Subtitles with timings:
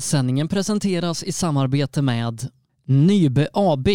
[0.00, 2.48] Sändningen presenteras i samarbete med
[2.86, 3.88] Nybe AB.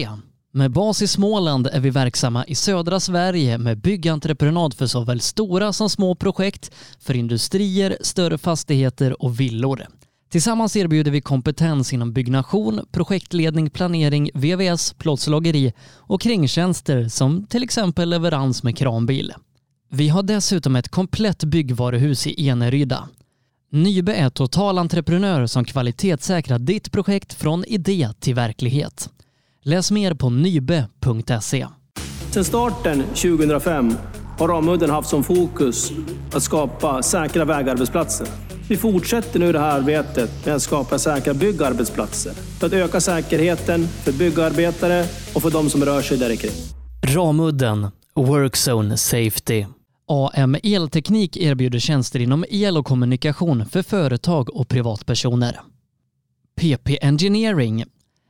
[0.53, 5.73] Med bas i Småland är vi verksamma i södra Sverige med byggentreprenad för såväl stora
[5.73, 9.85] som små projekt, för industrier, större fastigheter och villor.
[10.31, 18.09] Tillsammans erbjuder vi kompetens inom byggnation, projektledning, planering, VVS, plåtslageri och kringtjänster som till exempel
[18.09, 19.33] leverans med kranbil.
[19.89, 23.09] Vi har dessutom ett komplett byggvaruhus i Eneryda.
[23.75, 29.09] Nybe är totalentreprenör som kvalitetssäkrar ditt projekt från idé till verklighet.
[29.63, 31.67] Läs mer på nybe.se.
[32.31, 33.93] Sedan starten 2005
[34.39, 35.91] har Ramudden haft som fokus
[36.33, 38.27] att skapa säkra vägarbetsplatser.
[38.69, 43.87] Vi fortsätter nu det här arbetet med att skapa säkra byggarbetsplatser för att öka säkerheten
[43.87, 46.51] för byggarbetare och för de som rör sig där kring.
[47.15, 49.65] Ramudden Workzone Safety.
[50.07, 55.59] AM Elteknik erbjuder tjänster inom el och kommunikation för företag och privatpersoner.
[56.55, 57.85] PP Engineering.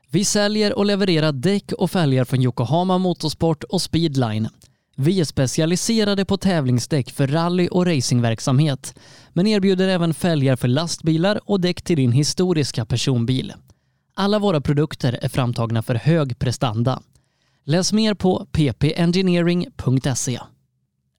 [0.09, 4.50] Vi säljer och levererar däck och fälgar från Yokohama Motorsport och Speedline.
[4.95, 11.40] Vi är specialiserade på tävlingsdäck för rally och racingverksamhet, men erbjuder även fälgar för lastbilar
[11.45, 13.53] och däck till din historiska personbil.
[14.16, 17.02] Alla våra produkter är framtagna för hög prestanda.
[17.66, 20.40] Läs mer på ppengineering.se.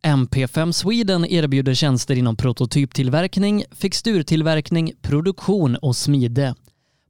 [0.04, 6.54] MP5 Sweden erbjuder tjänster inom prototyptillverkning, fixturtillverkning, produktion och smide.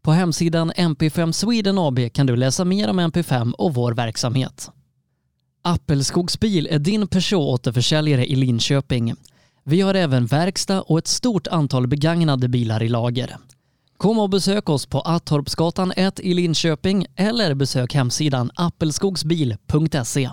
[0.02, 4.70] På hemsidan MP5 Sweden AB kan du läsa mer om MP5 och vår verksamhet.
[5.62, 9.14] Appelskogsbil är din Peugeot-återförsäljare i Linköping.
[9.64, 13.36] Vi har även verkstad och ett stort antal begagnade bilar i lager.
[13.96, 20.30] Kom och besök oss på Attorpsgatan 1 i Linköping eller besök hemsidan appelskogsbil.se.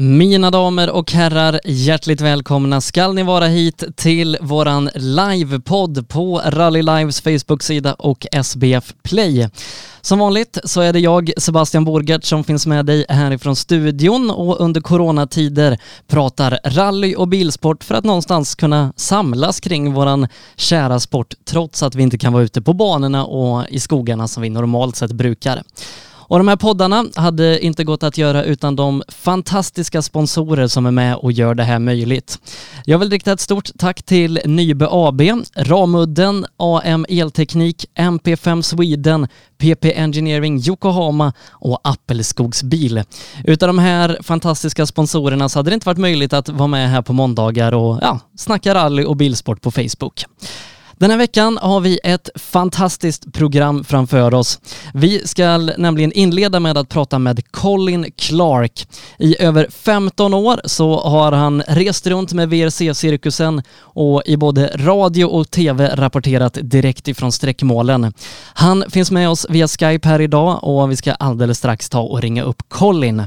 [0.00, 6.82] Mina damer och herrar, hjärtligt välkomna ska ni vara hit till våran livepodd på Rally
[6.82, 9.48] Lives Facebook-sida och SBF Play.
[10.00, 14.60] Som vanligt så är det jag, Sebastian Borgert, som finns med dig härifrån studion och
[14.60, 21.34] under coronatider pratar rally och bilsport för att någonstans kunna samlas kring våran kära sport
[21.44, 24.96] trots att vi inte kan vara ute på banorna och i skogarna som vi normalt
[24.96, 25.62] sett brukar.
[26.28, 30.90] Och de här poddarna hade inte gått att göra utan de fantastiska sponsorer som är
[30.90, 32.38] med och gör det här möjligt.
[32.84, 35.22] Jag vill rikta ett stort tack till Nybe AB,
[35.54, 39.28] Ramudden, AM Elteknik, MP5 Sweden,
[39.58, 43.02] PP Engineering Yokohama och Appelskogsbil.
[43.44, 47.02] Utan de här fantastiska sponsorerna så hade det inte varit möjligt att vara med här
[47.02, 50.24] på måndagar och ja, snacka rally och bilsport på Facebook.
[50.98, 54.60] Den här veckan har vi ett fantastiskt program framför oss.
[54.94, 58.88] Vi ska nämligen inleda med att prata med Colin Clark.
[59.18, 65.24] I över 15 år så har han rest runt med VRC-cirkusen och i både radio
[65.24, 68.12] och tv rapporterat direkt ifrån sträckmålen.
[68.54, 72.22] Han finns med oss via Skype här idag och vi ska alldeles strax ta och
[72.22, 73.22] ringa upp Colin.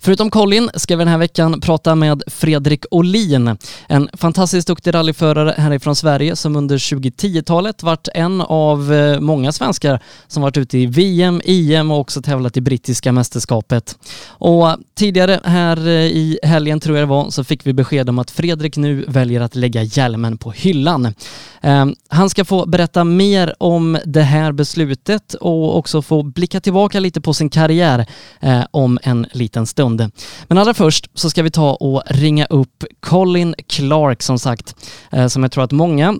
[0.00, 3.58] Förutom Colin ska vi den här veckan prata med Fredrik Olin,
[3.88, 10.02] en fantastiskt duktig rallyförare härifrån Sverige som under 2010-talet varit en av eh, många svenskar
[10.26, 13.98] som varit ute i VM, EM och också tävlat i brittiska mästerskapet.
[14.28, 18.18] Och tidigare här eh, i helgen tror jag det var så fick vi besked om
[18.18, 21.14] att Fredrik nu väljer att lägga hjälmen på hyllan.
[21.60, 27.00] Ehm, han ska få berätta mer om det här beslutet och också få blicka tillbaka
[27.00, 28.06] lite på sin karriär
[28.40, 30.10] eh, om en liten stund.
[30.48, 34.74] Men allra först så ska vi ta och ringa upp Colin Clark som sagt,
[35.12, 36.14] eh, som jag tror att många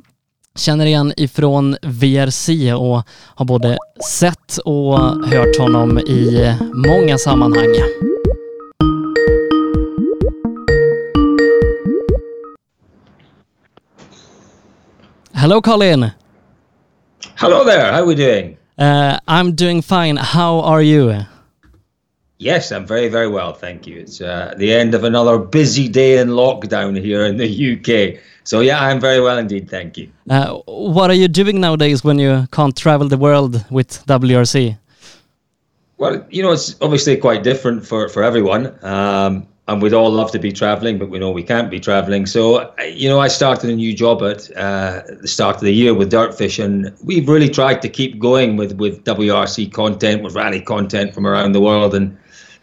[0.57, 3.03] känner igen ifrån VRC och
[3.35, 3.79] har både
[4.11, 7.75] sett och hört honom i många sammanhang.
[15.33, 16.11] Hello, Colin.
[17.35, 17.93] Hello there.
[17.93, 18.57] How are we doing?
[18.81, 20.17] Uh, I'm doing fine.
[20.17, 21.27] How are you?
[22.39, 23.55] Yes, I'm very, very well.
[23.55, 24.01] Thank you.
[24.01, 28.21] It's uh, the end of another busy day in lockdown here in the UK.
[28.45, 29.71] So, yeah, I'm very well indeed.
[29.71, 30.11] Thank you.
[30.29, 34.77] Uh, what are you doing nowadays when you can't travel the world with WRC?
[35.97, 38.77] Well, you know, it's obviously quite different for, for everyone.
[38.85, 42.27] Um, and we'd all love to be traveling, but we know we can't be traveling.
[42.27, 45.93] So, you know, I started a new job at uh, the start of the year
[45.93, 50.61] with Dirtfish, and we've really tried to keep going with, with WRC content, with rally
[50.61, 51.97] content from around the world.
[51.97, 52.17] And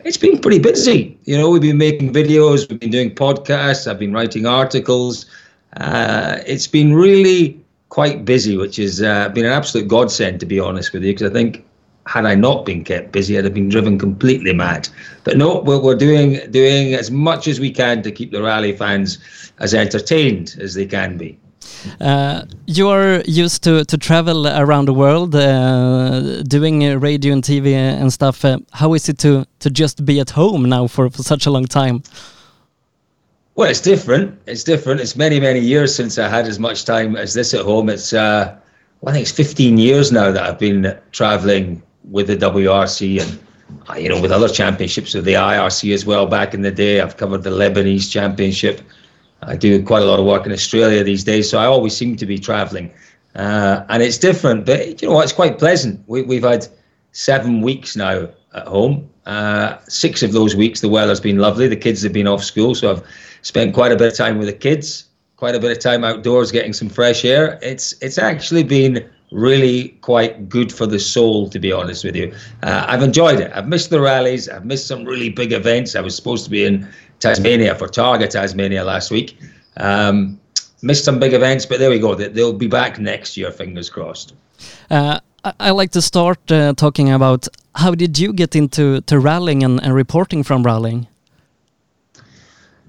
[0.04, 1.18] it's been pretty busy.
[1.24, 5.26] You know, we've been making videos, we've been doing podcasts, I've been writing articles.
[5.78, 7.60] Uh, it's been really
[7.90, 11.30] quite busy, which has uh, been an absolute godsend, to be honest with you, because
[11.30, 11.66] I think
[12.06, 14.90] had I not been kept busy, I'd have been driven completely mad.
[15.24, 18.76] But no, we're, we're doing doing as much as we can to keep the rally
[18.76, 19.20] fans
[19.60, 21.38] as entertained as they can be.
[22.02, 27.74] Uh, you are used to, to travel around the world, uh, doing radio and TV
[27.74, 28.44] and stuff.
[28.46, 31.52] Uh, how is it to, to just be at home now for, for such a
[31.52, 32.04] long time?
[33.56, 34.40] Well, it's different.
[34.48, 35.00] It's different.
[35.00, 37.88] It's many, many years since I had as much time as this at home.
[37.90, 38.56] It's, uh,
[39.02, 43.40] well, I think it's 15 years now that I've been traveling with the WRC and,
[43.90, 46.26] uh, you know, with other championships of the IRC as well.
[46.26, 48.82] Back in the day, I've covered the Lebanese Championship.
[49.48, 52.16] I do quite a lot of work in Australia these days, so I always seem
[52.18, 52.92] to be traveling.
[53.36, 55.24] Uh, and it's different, but you know what?
[55.24, 56.04] It's quite pleasant.
[56.08, 56.68] We, we've had
[57.12, 59.10] seven weeks now at home.
[59.26, 61.68] Uh, six of those weeks, the weather's been lovely.
[61.68, 63.04] The kids have been off school, so I've
[63.42, 65.06] spent quite a bit of time with the kids,
[65.38, 67.58] quite a bit of time outdoors, getting some fresh air.
[67.62, 72.34] It's it's actually been really quite good for the soul, to be honest with you.
[72.62, 73.52] Uh, I've enjoyed it.
[73.56, 74.48] I've missed the rallies.
[74.48, 75.96] I've missed some really big events.
[75.96, 76.88] I was supposed to be in
[77.24, 79.38] Tasmania for Targa Tasmania last week.
[79.78, 80.40] Um,
[80.82, 82.16] missed some big events, but there we go.
[82.16, 84.34] They'll be back next year, fingers crossed.
[84.92, 85.20] Uh,
[85.60, 89.82] I like to start uh, talking about how did you get into to rallying and,
[89.84, 91.08] and reporting from rallying?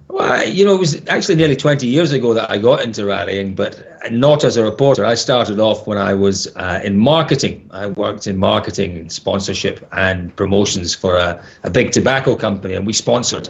[0.08, 3.54] Well, you know, it was actually nearly 20 years ago that I got into rallying,
[3.54, 5.04] but not as a reporter.
[5.04, 7.68] I started off when I was uh, in marketing.
[7.70, 12.86] I worked in marketing and sponsorship and promotions for a, a big tobacco company, and
[12.86, 13.48] we sponsored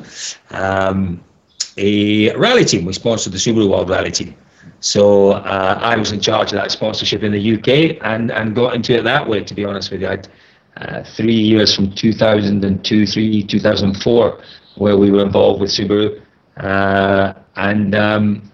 [0.50, 1.22] um,
[1.76, 2.84] a rally team.
[2.84, 4.34] We sponsored the Subaru World Rally team.
[4.80, 8.74] So uh, I was in charge of that sponsorship in the UK and, and got
[8.74, 10.08] into it that way, to be honest with you.
[10.08, 10.28] I had
[10.76, 14.42] uh, three years from 2002, three, 2004,
[14.76, 16.20] where we were involved with Subaru.
[16.56, 18.52] Uh, and um,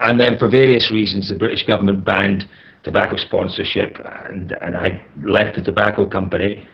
[0.00, 2.48] and then for various reasons, the British government banned
[2.84, 3.98] tobacco sponsorship,
[4.28, 6.66] and and I left the tobacco company.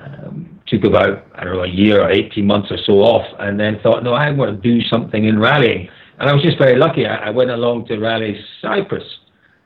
[0.00, 3.60] Um, took about I don't know a year or eighteen months or so off, and
[3.60, 5.88] then thought, no, I want to do something in rallying.
[6.18, 7.06] And I was just very lucky.
[7.06, 9.04] I, I went along to rally Cyprus,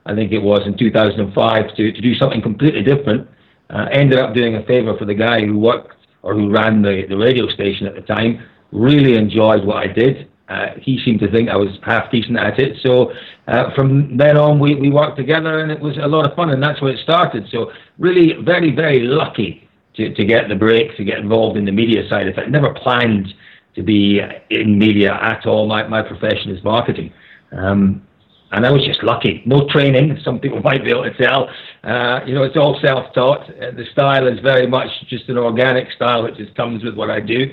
[0.06, 3.28] I think it was in 2005, to to do something completely different.
[3.70, 7.04] Uh, ended up doing a favour for the guy who worked or who ran the,
[7.08, 8.42] the radio station at the time.
[8.72, 10.28] Really enjoyed what I did.
[10.48, 12.76] Uh, he seemed to think I was half decent at it.
[12.82, 13.12] So
[13.48, 16.50] uh, from then on, we, we worked together and it was a lot of fun,
[16.50, 17.46] and that's where it started.
[17.50, 21.72] So really, very, very lucky to, to get the break, to get involved in the
[21.72, 22.50] media side of it.
[22.50, 23.32] Never planned
[23.74, 24.20] to be
[24.50, 25.66] in media at all.
[25.66, 27.12] My, my profession is marketing.
[27.52, 28.06] Um,
[28.52, 29.42] and I was just lucky.
[29.46, 31.48] No training, some people might be able to tell.
[31.82, 33.48] Uh, you know, it's all self-taught.
[33.50, 37.10] Uh, the style is very much just an organic style, which just comes with what
[37.10, 37.50] I do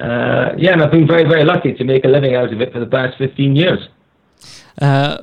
[0.00, 2.72] uh, yeah, and I've been very, very lucky to make a living out of it
[2.72, 3.88] for the past 15 years.
[4.80, 5.18] Uh,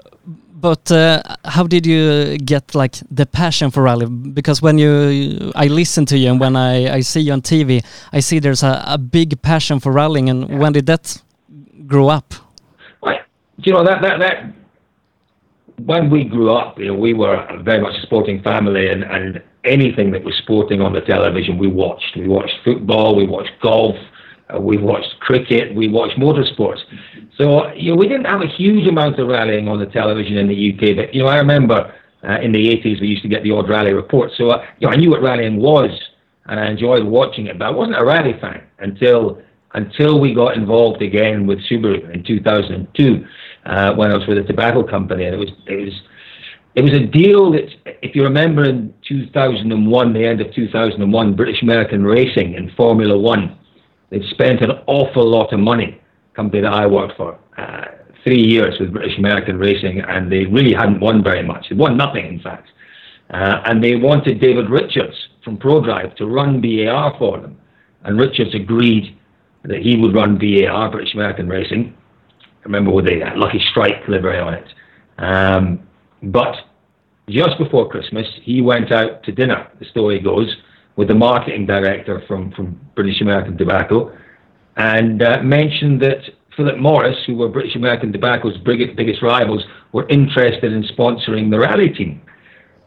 [0.55, 4.07] but uh, how did you get like the passion for rally?
[4.07, 7.85] Because when you, I listen to you and when I, I see you on TV,
[8.11, 10.29] I see there's a, a big passion for rallying.
[10.29, 10.57] And yeah.
[10.57, 11.21] when did that
[11.85, 12.33] grow up?
[13.01, 13.17] Well,
[13.57, 14.53] you know that that that
[15.77, 19.41] when we grew up, you know, we were very much a sporting family, and and
[19.63, 22.15] anything that was sporting on the television, we watched.
[22.15, 23.95] We watched football, we watched golf,
[24.53, 26.79] uh, we watched cricket, we watched motorsports.
[27.37, 30.47] So, you know, we didn't have a huge amount of rallying on the television in
[30.47, 31.93] the UK, but, you know, I remember
[32.27, 34.31] uh, in the 80s we used to get the odd rally report.
[34.37, 35.89] So, uh, you know, I knew what rallying was
[36.47, 39.41] and I enjoyed watching it, but I wasn't a rally fan until
[39.73, 43.25] until we got involved again with Subaru in 2002
[43.65, 45.93] uh, when I was with a tobacco company, and it was it was
[46.75, 47.67] it was a deal that,
[48.01, 53.57] if you remember, in 2001, the end of 2001, British American Racing in Formula One
[54.09, 55.99] They'd spent an awful lot of money,
[56.35, 57.85] company that I worked for, uh,
[58.23, 61.67] three years with British American Racing, and they really hadn't won very much.
[61.69, 62.69] They won nothing, in fact.
[63.29, 67.57] Uh, and they wanted David Richards from ProDrive to run BAR for them.
[68.03, 69.17] And Richards agreed
[69.63, 71.95] that he would run BAR, British American Racing.
[72.41, 74.67] I remember with the Lucky Strike livery on it.
[75.17, 75.87] Um,
[76.21, 76.55] but
[77.29, 80.55] just before Christmas, he went out to dinner, the story goes,
[80.95, 84.15] with the marketing director from, from British American Tobacco
[84.77, 86.19] and uh, mentioned that
[86.55, 91.59] Philip Morris, who were British American Tobacco's biggest, biggest rivals, were interested in sponsoring the
[91.59, 92.21] rally team.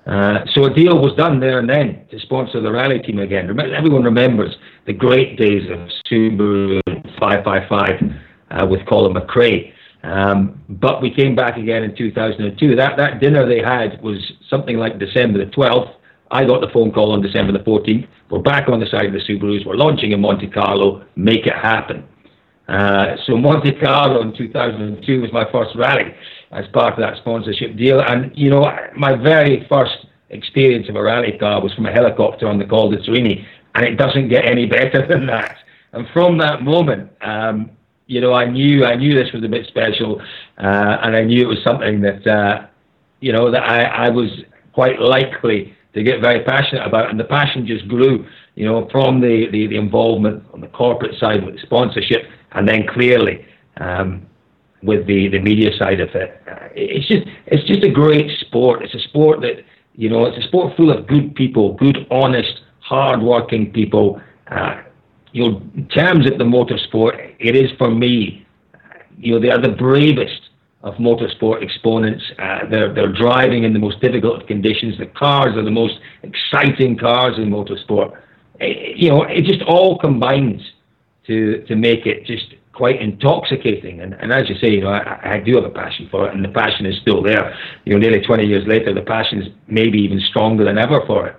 [0.06, 3.46] Uh, so a deal was done there and then to sponsor the rally team again.
[3.46, 6.80] Remember, Everyone remembers the great days of Subaru
[7.20, 8.12] 555
[8.50, 9.72] uh, with Colin McRae.
[10.02, 12.76] Um, but we came back again in 2002.
[12.76, 14.16] That, that dinner they had was
[14.48, 15.92] something like December the 12th.
[16.30, 18.06] I got the phone call on December the 14th.
[18.30, 19.64] We're back on the side of the Subarus.
[19.64, 21.04] We're launching in Monte Carlo.
[21.16, 22.06] Make it happen.
[22.68, 26.14] Uh, so Monte Carlo in 2002 was my first rally
[26.50, 28.00] as part of that sponsorship deal.
[28.00, 32.46] And, you know, my very first experience of a rally car was from a helicopter
[32.46, 33.44] on the Turini.
[33.74, 35.56] And it doesn't get any better than that.
[35.92, 37.70] And from that moment, um,
[38.06, 40.20] you know, I knew I knew this was a bit special,
[40.58, 42.66] uh, and I knew it was something that uh,
[43.20, 44.30] you know, that I, I was
[44.72, 49.20] quite likely to get very passionate about, and the passion just grew, you know, from
[49.20, 53.44] the, the, the involvement on the corporate side with the sponsorship, and then clearly
[53.78, 54.26] um,
[54.82, 56.42] with the, the media side of it.
[56.50, 58.82] Uh, it's just it's just a great sport.
[58.82, 59.64] It's a sport that
[59.98, 64.22] you know, it's a sport full of good people, good, honest, hard-working people.
[64.48, 64.82] Uh,
[65.32, 68.46] you know, in terms of the motorsport, it is for me.
[69.18, 70.47] You know, they are the bravest
[70.82, 72.22] of motorsport exponents.
[72.38, 74.96] Uh, they're they're driving in the most difficult of conditions.
[74.98, 78.16] The cars are the most exciting cars in motorsport.
[78.60, 80.60] It, you know, it just all combines
[81.26, 84.00] to to make it just quite intoxicating.
[84.02, 86.34] And, and as you say, you know, I, I do have a passion for it,
[86.34, 87.44] and the passion is still there.
[87.84, 91.26] You know, nearly 20 years later, the passion is maybe even stronger than ever for
[91.28, 91.36] it.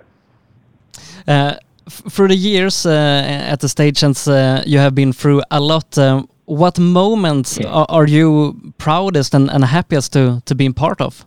[1.26, 1.56] Uh,
[1.86, 5.96] the years uh, at the stations, uh, you have been through a lot.
[5.96, 11.24] Um, what moments are, are, you proudest and, and happiest to to being part of?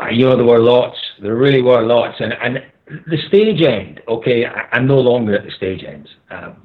[0.00, 0.98] Uh, you know, there were lots.
[1.22, 2.62] There really were lots, and and
[3.06, 4.02] the stage end.
[4.08, 6.08] Okay, I, am no longer at the stage ends.
[6.30, 6.56] Um,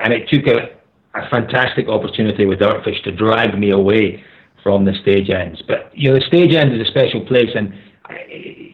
[0.00, 0.70] and it took a,
[1.14, 4.24] a fantastic opportunity with Dirtfish to drag me away
[4.62, 5.62] from the stage ends.
[5.68, 7.74] But you know, the stage end is a special place, and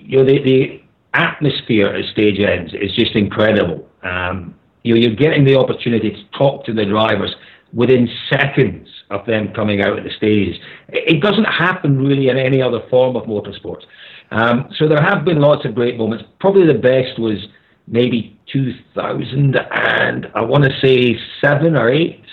[0.00, 3.88] you know the the atmosphere at stage ends is just incredible.
[4.04, 7.34] Um, you know, you're getting the opportunity to talk to the drivers
[7.72, 10.56] within seconds of them coming out of the stages.
[10.88, 13.82] It doesn't happen really in any other form of motorsport.
[14.30, 16.24] Um, so there have been lots of great moments.
[16.40, 17.38] Probably the best was
[17.86, 22.24] maybe 2000 and I want to say seven or eight.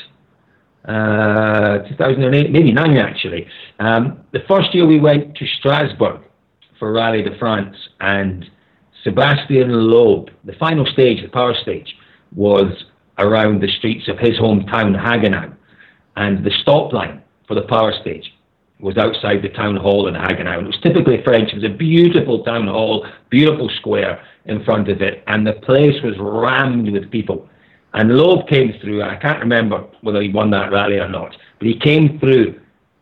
[0.85, 3.45] Uh, 2008, maybe nine actually.
[3.79, 6.21] Um, the first year we went to Strasbourg
[6.79, 8.45] for Rally de France, and
[9.03, 11.95] Sebastian Loeb, the final stage, the power stage,
[12.35, 12.85] was
[13.17, 15.55] around the streets of his hometown, Haguenau.
[16.15, 18.33] and the stop line for the power stage
[18.79, 20.61] was outside the town hall in Haguenau.
[20.61, 21.49] It was typically French.
[21.51, 26.01] It was a beautiful town hall, beautiful square in front of it, and the place
[26.03, 27.49] was rammed with people.
[27.93, 29.01] And Loeb came through.
[29.01, 32.59] I can't remember whether he won that rally or not, but he came through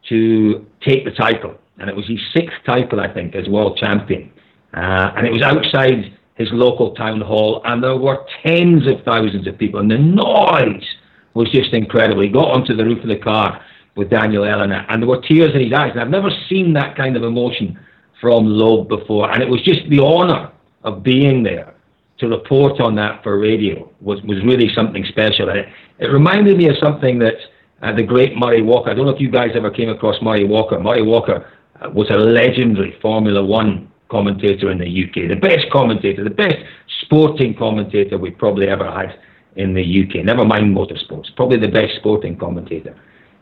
[0.09, 4.31] to take the title, and it was his sixth title, I think, as world champion.
[4.73, 9.47] Uh, and it was outside his local town hall, and there were tens of thousands
[9.47, 10.85] of people, and the noise
[11.33, 12.21] was just incredible.
[12.21, 13.63] He got onto the roof of the car
[13.95, 15.91] with Daniel Elena, and there were tears in his eyes.
[15.91, 17.79] And I've never seen that kind of emotion
[18.19, 20.51] from Loeb before, and it was just the honour
[20.83, 21.73] of being there
[22.17, 25.49] to report on that for radio was, was really something special.
[25.49, 25.67] It,
[25.99, 27.35] it reminded me of something that
[27.81, 30.45] uh, the great Murray Walker, I don't know if you guys ever came across Murray
[30.45, 30.79] Walker.
[30.79, 31.51] Murray Walker
[31.81, 36.55] uh, was a legendary Formula One commentator in the UK, the best commentator, the best
[37.01, 39.19] sporting commentator we've probably ever had
[39.57, 40.23] in the UK.
[40.23, 42.95] Never mind motorsports, probably the best sporting commentator.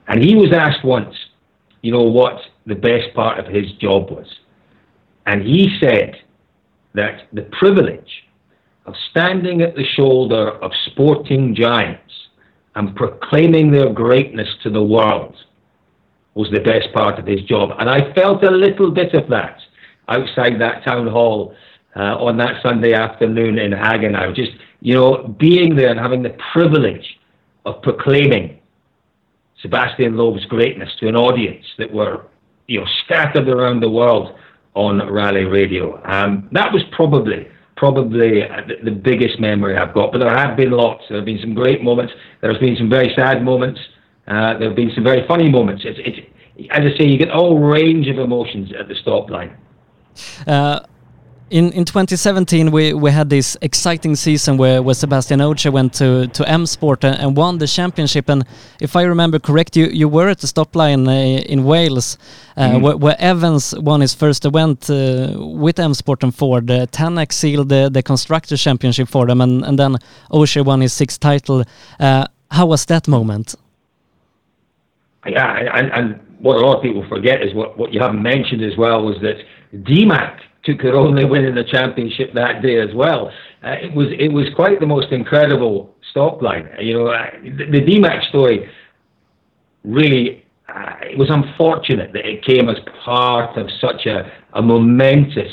[0.07, 1.15] And he was asked once,
[1.83, 4.25] you know, what the best part of his job was.
[5.27, 6.15] And he said
[6.95, 8.11] that the privilege
[8.87, 12.13] of standing at the shoulder of sporting giants
[12.75, 15.35] and proclaiming their greatness to the world
[16.33, 17.69] was the best part of his job.
[17.77, 19.57] And I felt a little bit of that
[20.07, 21.55] outside that town hall
[21.95, 24.35] uh, on that Sunday afternoon in Haguenau.
[24.35, 27.19] Just, you know, being there and having the privilege
[27.65, 28.59] of proclaiming
[29.61, 32.25] Sebastian Loeb's greatness to an audience that were,
[32.67, 34.37] you know, scattered around the world
[34.75, 36.01] on Rally Radio.
[36.05, 40.11] Um, that was probably probably uh, the, biggest memory I've got.
[40.11, 41.03] But there have been lots.
[41.09, 42.13] There have been some great moments.
[42.39, 43.79] There have been some very sad moments.
[44.27, 45.83] Uh, there have been some very funny moments.
[45.85, 49.57] It's, it's, as I say, you get all range of emotions at the stop line.
[50.47, 50.79] Uh,
[51.53, 56.27] in in 2017 we we had this exciting season where where Sebastian Ogier went to
[56.27, 58.29] to M Sport and, won the championship.
[58.29, 58.43] And
[58.81, 62.17] if I remember correct you you were at the stop line uh, in Wales
[62.57, 62.81] uh, mm.
[62.81, 64.95] where, where, Evans won his first event uh,
[65.37, 66.71] with M Sport and Ford.
[66.71, 69.97] Uh, Tänak sealed the, the constructor championship for them and and then
[70.31, 71.63] Ogier won his sixth title.
[71.99, 73.55] Uh, how was that moment?
[75.25, 78.63] Yeah and, and what a lot of people forget is what what you haven't mentioned
[78.63, 79.37] as well was that
[79.73, 83.31] DMACK took her only win in the championship that day as well.
[83.63, 86.67] Uh, it was it was quite the most incredible stop line.
[86.79, 88.69] You know, uh, the, the DMACK story
[89.83, 95.51] really uh, it was unfortunate that it came as part of such a, a momentous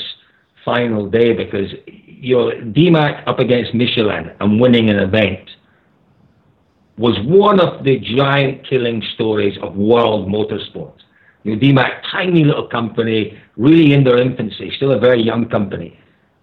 [0.63, 5.49] final day because you know DMACK up against Michelin and winning an event
[6.97, 10.93] was one of the giant killing stories of world motorsport.
[11.43, 15.97] You know, DMACK, tiny little company, really in their infancy, still a very young company,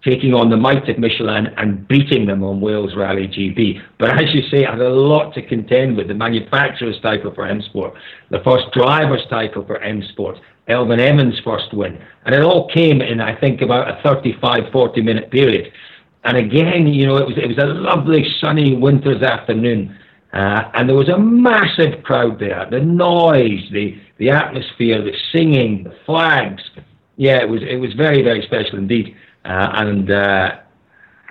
[0.05, 3.81] taking on the might of Michelin and beating them on Wales Rally GB.
[3.99, 6.09] But as you say, had a lot to contend with.
[6.09, 7.95] The manufacturer's title for M Sport,
[8.31, 10.39] the first driver's title for M Sport,
[10.69, 11.99] Elfyn Evans' first win.
[12.25, 15.73] And it all came in, I think, about a 35, 40 minute period.
[16.25, 19.97] And again, you know, it was, it was a lovely sunny winter's afternoon.
[20.33, 22.67] Uh, and there was a massive crowd there.
[22.71, 26.63] The noise, the, the atmosphere, the singing, the flags.
[27.17, 29.17] Yeah, it was, it was very, very special indeed.
[29.45, 30.59] Uh, and uh,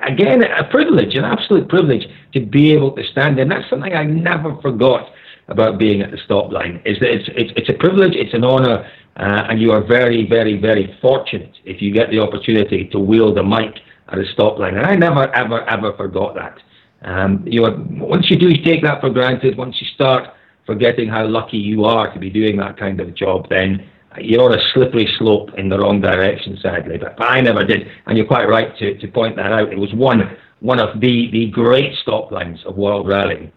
[0.05, 3.39] again, a privilege, an absolute privilege to be able to stand.
[3.39, 5.09] And that's something I never forgot
[5.47, 8.43] about being at the stop line, is that it's, it's, it's a privilege, it's an
[8.43, 12.99] honour, uh, and you are very, very, very fortunate if you get the opportunity to
[12.99, 13.79] wield a mic
[14.09, 14.75] at a stop line.
[14.75, 16.59] And I never, ever, ever forgot that.
[17.01, 20.33] Um, you know, once you do take that for granted, once you start
[20.67, 24.59] forgetting how lucky you are to be doing that kind of job, then you're on
[24.59, 26.97] a slippery slope in the wrong direction, sadly.
[26.97, 29.71] But, but I never did, and you're quite right to, to point that out.
[29.71, 33.51] It was one one of the, the great stop lines of world rallying.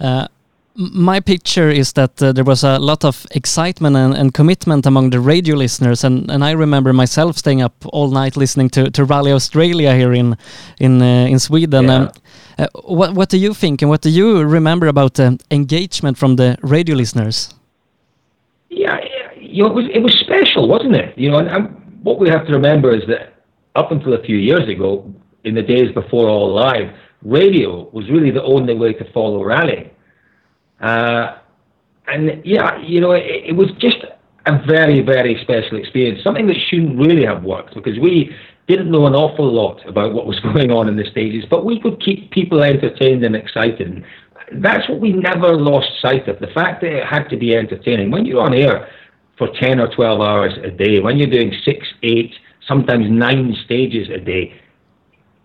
[0.00, 0.26] Uh,
[0.76, 5.10] my picture is that uh, there was a lot of excitement and, and, commitment among
[5.10, 9.04] the radio listeners, and, and I remember myself staying up all night listening to, to
[9.04, 10.36] Rally Australia here in
[10.78, 11.84] in uh, in Sweden.
[11.84, 11.94] Yeah.
[11.94, 12.10] Um,
[12.58, 16.36] uh, what what do you think, and what do you remember about the engagement from
[16.36, 17.54] the radio listeners?
[18.68, 18.98] Yeah,
[19.40, 21.16] you know, it was it was special, wasn't it?
[21.16, 23.34] You know, and, and what we have to remember is that
[23.74, 25.12] up until a few years ago,
[25.44, 29.90] in the days before all live, radio was really the only way to follow rallying.
[30.80, 31.38] Uh,
[32.08, 33.98] and yeah, you know, it, it, was just
[34.46, 38.34] a very, very special experience, something that shouldn't really have worked because we
[38.68, 41.80] didn't know an awful lot about what was going on in the stages, but we
[41.80, 44.04] could keep people entertained and excited.
[44.52, 48.10] That's what we never lost sight of the fact that it had to be entertaining.
[48.10, 48.88] When you're on air
[49.38, 52.32] for 10 or 12 hours a day, when you're doing six, eight,
[52.68, 54.60] sometimes nine stages a day,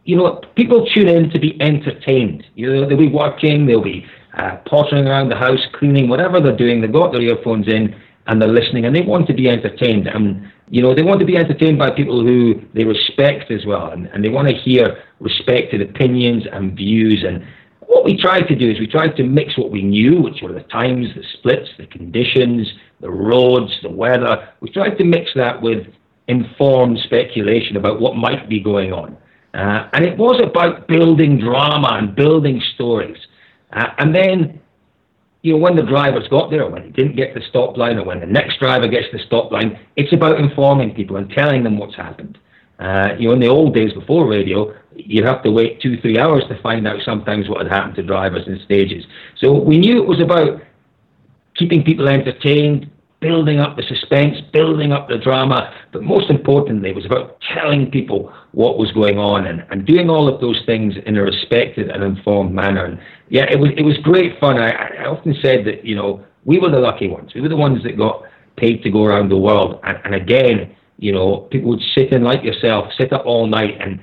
[0.03, 2.43] you know, people tune in to be entertained.
[2.55, 4.05] You know, they'll be working, they'll be
[4.37, 7.95] uh, pottering around the house, cleaning, whatever they're doing, they've got their earphones in
[8.27, 10.07] and they're listening and they want to be entertained.
[10.07, 13.91] And, you know, they want to be entertained by people who they respect as well.
[13.91, 17.23] And, and they want to hear respected opinions and views.
[17.27, 17.45] And
[17.81, 20.53] what we tried to do is we tried to mix what we knew, which were
[20.53, 24.49] the times, the splits, the conditions, the roads, the weather.
[24.61, 25.87] We tried to mix that with
[26.27, 29.17] informed speculation about what might be going on.
[29.53, 33.17] Uh, and it was about building drama and building stories.
[33.73, 34.59] Uh, and then,
[35.41, 38.05] you know, when the drivers got there, when they didn't get the stop line, or
[38.05, 41.77] when the next driver gets the stop line, it's about informing people and telling them
[41.77, 42.37] what's happened.
[42.79, 46.17] Uh, you know, in the old days before radio, you'd have to wait two, three
[46.17, 49.05] hours to find out sometimes what had happened to drivers in stages.
[49.37, 50.61] So we knew it was about
[51.55, 52.89] keeping people entertained,
[53.21, 57.89] building up the suspense, building up the drama, but most importantly, it was about telling
[57.89, 61.89] people what was going on and, and doing all of those things in a respected
[61.89, 62.83] and informed manner.
[62.85, 64.57] And yeah, it was it was great fun.
[64.57, 67.33] I, I often said that you know we were the lucky ones.
[67.33, 68.23] We were the ones that got
[68.57, 69.79] paid to go around the world.
[69.83, 73.79] And, and again, you know, people would sit in like yourself, sit up all night,
[73.79, 73.99] and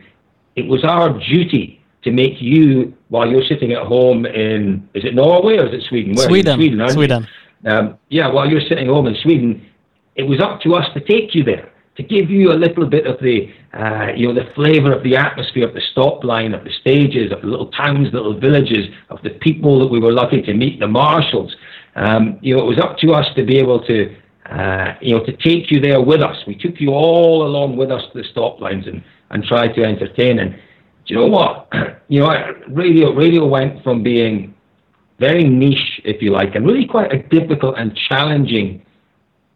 [0.57, 5.15] it was our duty to make you while you're sitting at home in is it
[5.15, 6.15] Norway or is it Sweden?
[6.15, 6.57] Where Sweden.
[6.57, 6.89] Sweden.
[6.91, 7.29] Sweden.
[7.65, 9.67] Um, yeah, while you're sitting home in Sweden,
[10.15, 13.07] it was up to us to take you there, to give you a little bit
[13.07, 16.65] of the, uh, you know, the flavour of the atmosphere of the stop line, of
[16.65, 20.43] the stages, of the little towns, little villages, of the people that we were lucky
[20.43, 21.55] to meet, the marshals.
[21.97, 24.17] Um, you know, it was up to us to be able to,
[24.51, 26.37] uh, you know, to take you there with us.
[26.47, 29.85] We took you all along with us to the stop lines and, and tried to
[29.85, 30.39] entertain.
[30.39, 31.69] And do you know what?
[32.09, 34.55] you know, radio radio went from being
[35.19, 38.85] very niche, if you like, and really quite a difficult and challenging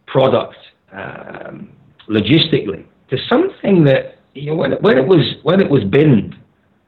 [0.07, 0.57] product
[0.92, 1.70] um,
[2.09, 6.35] logistically to something that you know when it, when it was when it was binned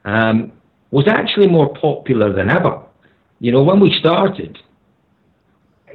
[0.05, 0.53] um,
[0.91, 2.81] was actually more popular than ever.
[3.41, 4.59] You know, when we started,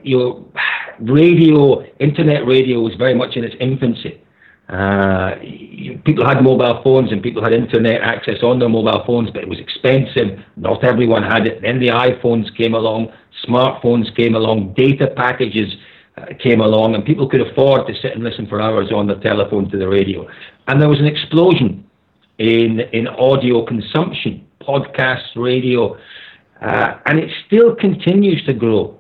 [0.04, 0.52] you know,
[1.00, 4.22] radio, internet radio was very much in its infancy.
[4.69, 5.34] Uh,
[6.05, 9.49] people had mobile phones and people had internet access on their mobile phones, but it
[9.49, 10.39] was expensive.
[10.58, 11.63] Not everyone had it.
[11.63, 13.12] Then the iPhones came along,
[13.47, 15.73] smartphones came along, data packages
[16.17, 19.19] uh, came along, and people could afford to sit and listen for hours on their
[19.19, 20.27] telephone to the radio.
[20.67, 21.84] And there was an explosion
[22.38, 25.97] in in audio consumption, podcasts, radio,
[26.62, 28.98] uh, and it still continues to grow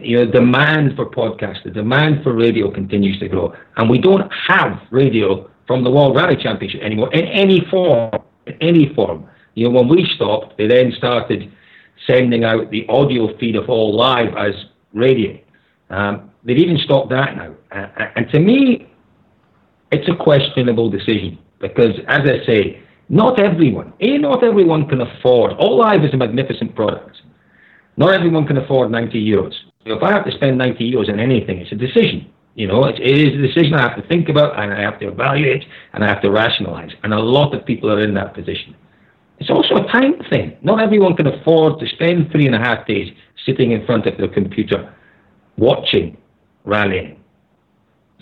[0.00, 3.54] you know, demand for podcasts, the demand for radio continues to grow.
[3.76, 8.10] And we don't have radio from the World Rally Championship anymore in any form.
[8.46, 9.28] In any form.
[9.54, 11.52] You know, when we stopped, they then started
[12.06, 14.54] sending out the audio feed of all live as
[14.92, 15.38] radio.
[15.90, 17.54] Um, they've even stopped that now.
[17.70, 18.88] Uh, and to me,
[19.90, 25.52] it's a questionable decision because, as I say, not everyone, not everyone can afford.
[25.58, 27.18] All Live is a magnificent product.
[27.98, 29.52] Not everyone can afford 90 euros.
[29.84, 32.30] If I have to spend 90 euros on anything, it's a decision.
[32.54, 35.00] You know, it, it is a decision I have to think about and I have
[35.00, 36.90] to evaluate and I have to rationalize.
[37.02, 38.76] And a lot of people are in that position.
[39.38, 40.56] It's also a time thing.
[40.62, 43.12] Not everyone can afford to spend three and a half days
[43.44, 44.94] sitting in front of their computer
[45.56, 46.16] watching
[46.64, 47.20] rallying.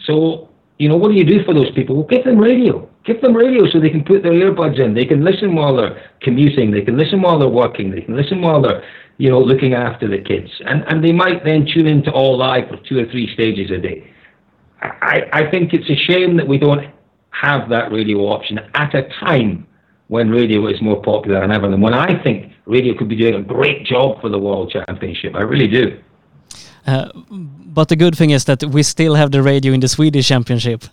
[0.04, 1.96] So, you know, what do you do for those people?
[1.96, 2.88] Well, give them radio.
[3.04, 4.94] Give them radio so they can put their earbuds in.
[4.94, 6.70] They can listen while they're commuting.
[6.70, 7.90] They can listen while they're working.
[7.90, 8.82] They can listen while they're,
[9.20, 10.50] you know, looking after the kids.
[10.64, 13.76] And and they might then tune into all live for two or three stages a
[13.76, 14.10] day.
[14.80, 16.86] I, I think it's a shame that we don't
[17.32, 19.66] have that radio option at a time
[20.08, 21.66] when radio is more popular than ever.
[21.66, 25.34] And when I think radio could be doing a great job for the World Championship,
[25.34, 26.00] I really do.
[26.86, 27.10] Uh,
[27.78, 30.84] but the good thing is that we still have the radio in the Swedish Championship.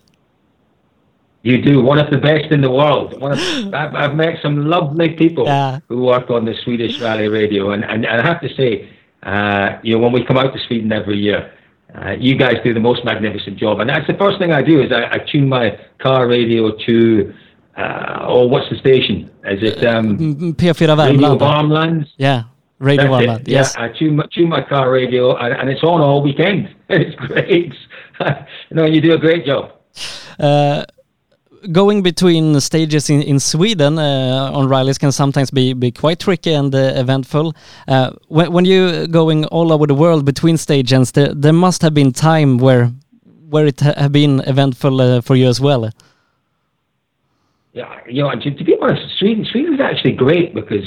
[1.48, 3.14] You do one of the best in the world.
[3.14, 3.24] Of,
[3.74, 5.80] I've, I've, met some lovely people yeah.
[5.88, 8.90] who work on the Swedish Rally Radio, and, and, and I have to say,
[9.24, 11.54] uh, you know, when we come out to Sweden every year,
[11.96, 14.82] uh, you guys do the most magnificent job, and that's the first thing I do
[14.82, 17.34] is I, I tune my car radio to.
[17.78, 19.32] Uh, oh, what's the station?
[19.46, 20.18] Is it um,
[20.56, 21.12] P4 Värmland?
[21.12, 22.08] Radio Värmland.
[22.18, 22.44] Yeah,
[22.80, 23.48] Radio Värmland.
[23.48, 23.76] Yes.
[23.78, 26.76] Yeah, I tune my, tune my car radio, and, and it's on all weekend.
[26.90, 27.74] It's great.
[28.70, 29.72] you know, you do a great job.
[30.40, 30.84] Uh,
[31.72, 36.54] going between stages in, in Sweden uh, on rallies can sometimes be, be quite tricky
[36.54, 37.56] and uh, eventful.
[37.88, 41.94] Uh, when, when you're going all over the world between stages, there, there must have
[41.94, 42.92] been time where
[43.50, 45.90] where it ha have been eventful uh, for you as well.
[47.74, 50.86] Yeah, you know, to, to be honest, Sweden Sweden is actually great because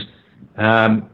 [0.57, 1.09] um,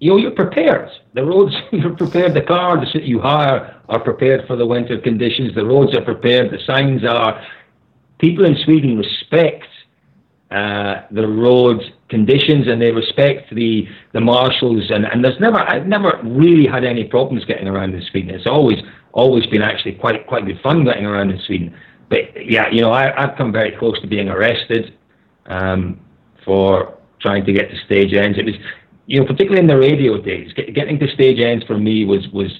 [0.00, 0.90] you know you're prepared.
[1.14, 2.34] The roads you're prepared.
[2.34, 5.54] The cars that you hire are prepared for the winter conditions.
[5.54, 6.50] The roads are prepared.
[6.50, 7.40] The signs are
[8.22, 9.66] people in Sweden respect
[10.50, 15.86] uh, the road conditions and they respect the the marshals and, and there's never I've
[15.86, 18.34] never really had any problems getting around in Sweden.
[18.34, 18.78] It's always
[19.12, 21.74] always been actually quite quite good fun getting around in Sweden.
[22.08, 24.94] But yeah, you know, I, I've come very close to being arrested
[25.46, 25.98] um,
[26.44, 28.38] for trying to get to stage ends.
[28.38, 28.54] It was,
[29.06, 32.28] you know, particularly in the radio days, get, getting to stage ends for me was
[32.28, 32.52] was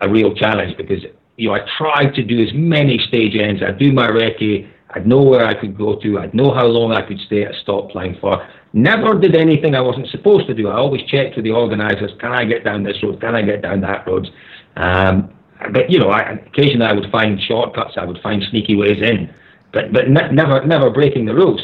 [0.00, 1.04] a real challenge because
[1.36, 3.62] you know I tried to do as many stage ends.
[3.62, 4.68] I do my recce
[4.98, 6.18] I'd know where I could go to.
[6.18, 8.46] I'd know how long I could stay at a stop line for.
[8.72, 10.68] Never did anything I wasn't supposed to do.
[10.68, 13.20] I always checked with the organisers, can I get down this road?
[13.20, 14.28] Can I get down that road?
[14.76, 15.30] Um,
[15.72, 17.94] but, you know, I, occasionally I would find shortcuts.
[17.96, 19.32] I would find sneaky ways in.
[19.72, 21.60] But but ne- never never breaking the rules.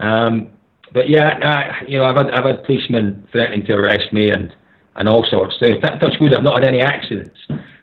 [0.00, 0.50] Um,
[0.94, 4.54] but yeah, I, you know, I've had, I've had policemen threatening to arrest me and,
[4.96, 5.56] and all sorts.
[5.60, 7.38] So touch wood, I've not had any accidents.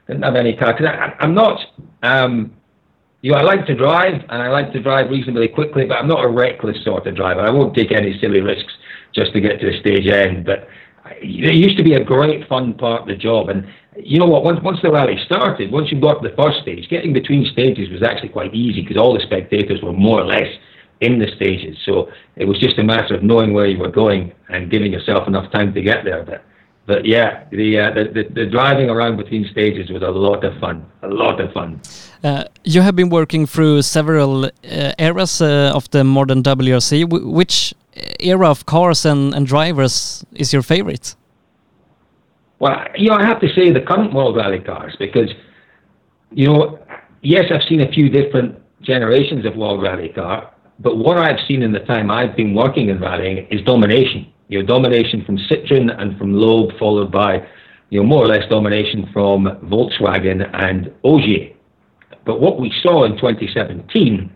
[0.07, 0.73] Didn't have any car.
[0.87, 1.59] I, I'm not...
[2.01, 2.55] Um,
[3.25, 6.07] you know, I like to drive and I like to drive reasonably quickly, but I'm
[6.07, 7.39] not a reckless sort of driver.
[7.39, 8.71] I won't take any silly risks
[9.15, 10.45] just to get to a stage end.
[10.45, 10.67] But
[11.23, 13.49] it used to be a great fun part of the job.
[13.49, 13.65] And
[13.97, 14.43] you know what?
[14.43, 17.89] Once once the rally started, once you got to the first stage, getting between stages
[17.89, 20.53] was actually quite easy because all the spectators were more or less
[21.01, 21.75] in the stages.
[21.83, 25.27] So it was just a matter of knowing where you were going and giving yourself
[25.27, 26.23] enough time to get there.
[26.23, 26.45] But
[26.85, 30.57] but yeah, the, uh, the, the, the driving around between stages was a lot of
[30.59, 31.81] fun, a lot of fun.
[32.23, 37.01] Uh, you have been working through several uh, eras uh, of the modern WRC.
[37.01, 37.73] W which
[38.19, 41.15] era of cars and, and drivers is your favorite?
[42.59, 45.29] Well, you know, I have to say the current World Rally cars because,
[46.31, 46.79] you know,
[47.21, 51.63] yes, I've seen a few different generations of World Rally car, but what I've seen
[51.63, 55.89] in the time I've been working in rallying is domination you know, domination from Citroen
[55.99, 57.45] and from Loeb, followed by,
[57.89, 61.53] you know, more or less domination from Volkswagen and Ogier.
[62.25, 64.31] But what we saw in 2017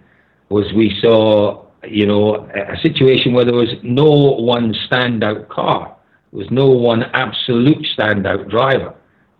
[0.49, 5.95] was we saw, you know, a situation where there was no one standout car.
[6.31, 8.95] There was no one absolute standout driver.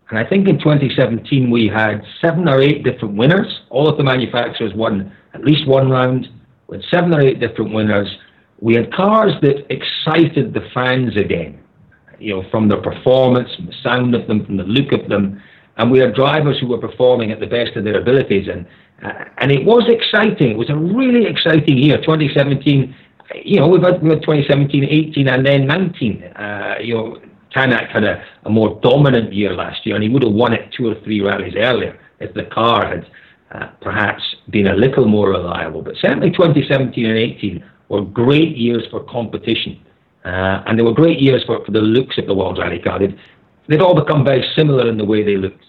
[0.10, 3.62] And I think in 2017 we had seven or eight different winners.
[3.70, 6.28] All of the manufacturers won at least one round
[6.68, 8.08] with seven or eight different winners
[8.62, 11.60] we had cars that excited the fans again,
[12.20, 15.42] you know, from the performance, from the sound of them, from the look of them,
[15.78, 18.66] and we had drivers who were performing at the best of their abilities, and
[19.04, 20.52] uh, and it was exciting.
[20.52, 22.94] It was a really exciting year, 2017.
[23.46, 26.24] You know, we've had, we had 2017, 18, and then 19.
[26.24, 27.22] Uh, you know,
[27.56, 30.74] Tanak had a, a more dominant year last year, and he would have won it
[30.76, 33.10] two or three rallies earlier if the car had
[33.52, 35.82] uh, perhaps been a little more reliable.
[35.82, 39.84] But certainly 2017 and 18 were great years for competition.
[40.24, 43.00] Uh, and they were great years for, for the looks of the World Rally Car.
[43.00, 43.18] They'd,
[43.68, 45.66] they'd all become very similar in the way they looked.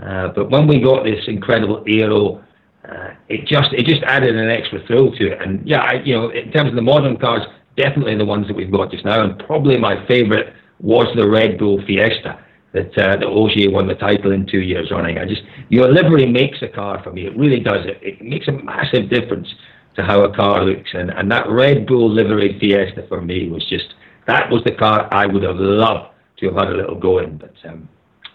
[0.00, 2.42] Uh, but when we got this incredible aero,
[2.88, 5.42] uh, it just it just added an extra thrill to it.
[5.42, 7.42] And yeah, I, you know, in terms of the modern cars,
[7.76, 11.58] definitely the ones that we've got just now, and probably my favourite was the Red
[11.58, 12.38] Bull Fiesta.
[12.74, 15.18] that uh, that Ogier won the title in two years running.
[15.18, 17.26] I just your livery makes a car for me.
[17.26, 17.86] It really does.
[17.86, 19.48] It it makes a massive difference
[19.96, 23.64] to how a car looks, and and that Red Bull livery Fiesta for me was
[23.68, 23.94] just
[24.26, 27.38] that was the car I would have loved to have had a little go in,
[27.38, 27.88] but um,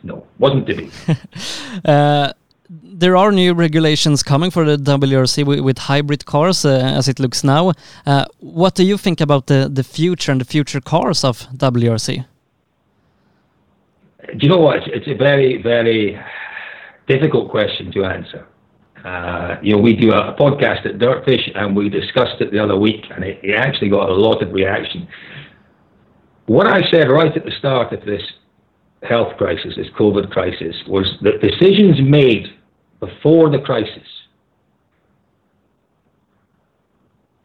[0.04, 0.91] no, wasn't to be.
[1.86, 2.34] uh,
[2.69, 7.19] there are new regulations coming for the WRC with, with hybrid cars uh, as it
[7.19, 7.74] looks now.
[8.06, 12.26] Uh, what do you think about the, the future and the future cars of WRC?
[14.28, 14.78] Do you know what?
[14.78, 16.19] It's, it's a very, very
[17.08, 18.47] difficult question to answer.
[19.03, 22.77] Uh, you know, we do a, podcast at Dirtfish and we discussed it the other
[22.77, 25.07] week and it, it actually got a lot of reaction.
[26.45, 28.21] What I said right at the start of this
[29.03, 32.47] health crisis, this COVID crisis, was that decisions made
[32.99, 34.07] before the crisis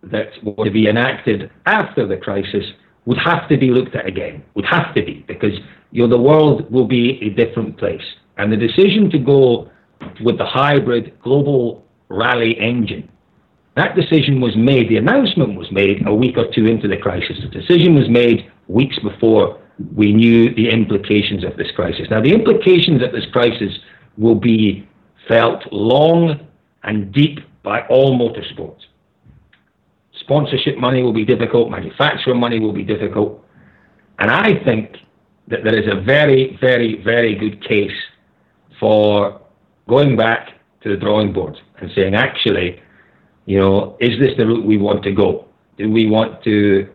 [0.03, 2.65] that were to be enacted after the crisis
[3.07, 4.45] would have to be looked at again.
[4.55, 5.53] Would have to be because
[5.91, 8.03] you know the world will be a different place,
[8.37, 9.71] and the decision to go
[10.23, 13.11] with the hybrid global rally engine.
[13.77, 17.37] That decision was made, the announcement was made a week or two into the crisis.
[17.43, 19.61] The decision was made weeks before
[19.95, 22.09] we knew the implications of this crisis.
[22.11, 23.79] Now, the implications of this crisis
[24.17, 24.89] will be
[25.29, 26.47] felt long
[26.85, 28.81] and deep by all motorsports.
[30.21, 33.45] Sponsorship money will be difficult, manufacturer money will be difficult.
[34.19, 34.97] And I think
[35.49, 37.93] that there is a very, very, very good case
[38.81, 39.41] for
[39.89, 40.51] going back
[40.83, 42.81] to the drawing board and saying, actually,
[43.47, 45.47] you know, is this the route we want to go?
[45.79, 46.89] Do we want to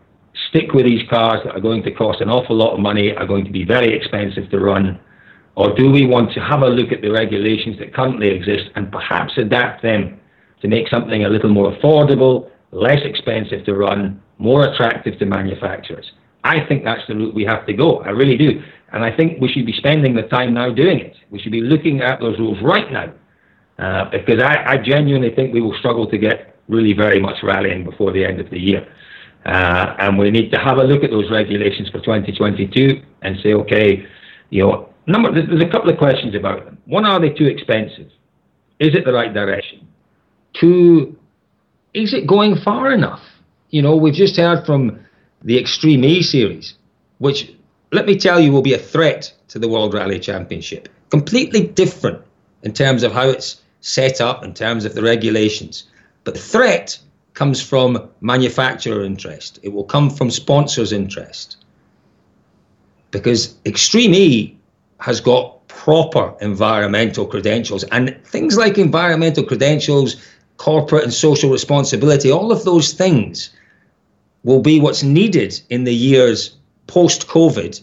[0.48, 3.26] stick with these cars that are going to cost an awful lot of money, are
[3.26, 5.00] going to be very expensive to run?
[5.54, 8.90] Or do we want to have a look at the regulations that currently exist and
[8.90, 10.18] perhaps adapt them
[10.62, 16.10] to make something a little more affordable, less expensive to run, more attractive to manufacturers?
[16.44, 17.98] I think that's the route we have to go.
[18.02, 18.62] I really do.
[18.92, 21.16] And I think we should be spending the time now doing it.
[21.30, 23.12] We should be looking at those rules right now.
[23.78, 27.84] Uh, because I, I, genuinely think we will struggle to get really very much rallying
[27.84, 28.86] before the end of the year.
[29.46, 33.54] Uh, and we need to have a look at those regulations for 2022 and say,
[33.54, 34.06] okay,
[34.50, 36.78] you know, number there's a couple of questions about them.
[36.84, 38.10] One, are they too expensive?
[38.78, 39.88] Is it the right direction?
[40.60, 41.16] Two,
[41.94, 43.22] is it going far enough?
[43.70, 45.00] You know, we've just heard from
[45.44, 46.74] the Extreme E series,
[47.18, 47.52] which
[47.92, 50.88] let me tell you will be a threat to the World Rally Championship.
[51.10, 52.22] Completely different
[52.62, 55.84] in terms of how it's set up, in terms of the regulations.
[56.24, 56.98] But the threat
[57.34, 59.58] comes from manufacturer interest.
[59.62, 61.56] It will come from sponsors' interest.
[63.10, 64.56] Because Extreme E
[65.00, 70.24] has got proper environmental credentials and things like environmental credentials,
[70.56, 73.50] corporate and social responsibility, all of those things
[74.44, 77.80] will be what's needed in the years post COVID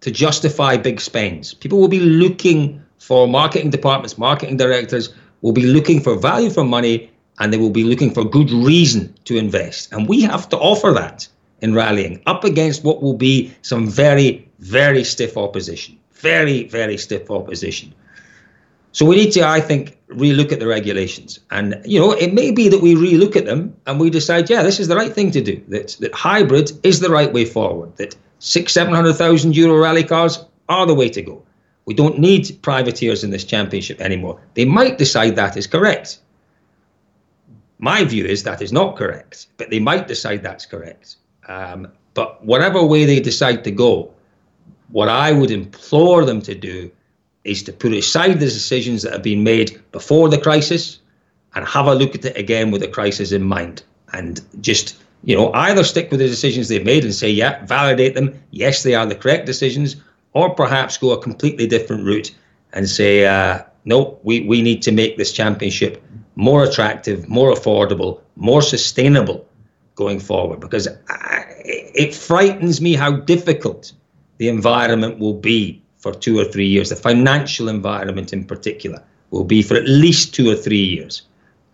[0.00, 1.54] to justify big spends.
[1.54, 6.64] People will be looking for marketing departments, marketing directors will be looking for value for
[6.64, 9.92] money and they will be looking for good reason to invest.
[9.92, 11.28] And we have to offer that
[11.60, 17.30] in rallying up against what will be some very, very stiff opposition very, very stiff
[17.30, 17.94] opposition.
[18.92, 21.40] So we need to, I think, relook at the regulations.
[21.50, 24.62] And, you know, it may be that we relook at them and we decide, yeah,
[24.62, 27.96] this is the right thing to do, that, that hybrid is the right way forward,
[27.96, 31.42] that six, 700,000 euro rally cars are the way to go.
[31.86, 34.40] We don't need privateers in this championship anymore.
[34.54, 36.18] They might decide that is correct.
[37.78, 41.16] My view is that is not correct, but they might decide that's correct.
[41.48, 44.12] Um, but whatever way they decide to go,
[44.88, 46.90] what I would implore them to do
[47.46, 50.98] is to put aside the decisions that have been made before the crisis
[51.54, 53.82] and have a look at it again with the crisis in mind.
[54.12, 58.14] And just you know either stick with the decisions they've made and say yeah validate
[58.14, 58.40] them.
[58.50, 59.96] Yes they are the correct decisions.
[60.32, 62.34] Or perhaps go a completely different route
[62.72, 66.02] and say uh, no we, we need to make this championship
[66.34, 69.46] more attractive more affordable more sustainable
[69.94, 70.60] going forward.
[70.60, 73.92] Because I, it frightens me how difficult
[74.38, 76.88] the environment will be for two or three years.
[76.90, 81.22] The financial environment, in particular, will be for at least two or three years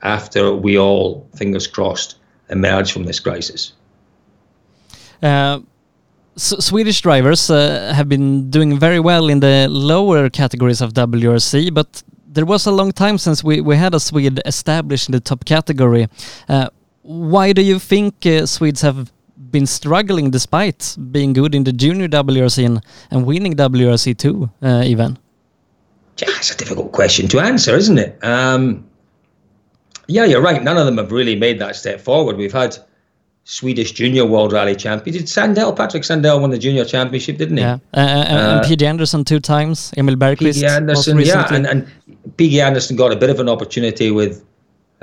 [0.01, 2.17] after we all, fingers crossed,
[2.49, 3.75] emerge from this crisis.
[5.23, 5.61] Uh,
[6.37, 12.03] Swedish drivers uh, have been doing very well in the lower categories of WRC, but
[12.27, 15.45] there was a long time since we, we had a Swede established in the top
[15.45, 16.09] category.
[16.49, 16.69] Uh,
[17.03, 19.13] why do you think uh, Swedes have
[19.53, 25.19] been struggling despite being good in the junior WRC and, and winning WRC2, uh, even?
[26.19, 28.19] Yeah, it's a difficult question to answer, isn't it?
[28.25, 28.87] Um,
[30.09, 30.63] yeah, you're right.
[30.63, 32.37] None of them have really made that step forward.
[32.37, 32.77] We've had
[33.45, 35.17] Swedish Junior World Rally champion.
[35.17, 37.63] Did Sandell, Patrik Sandell won the Junior Championship, didn't he?
[37.63, 40.55] Yeah, uh, and uh, PG Andersson two times, Emil Bergqvist.
[40.55, 41.91] PG Andersson, yeah, and, and
[42.37, 44.45] PG Andersson got a bit of an opportunity with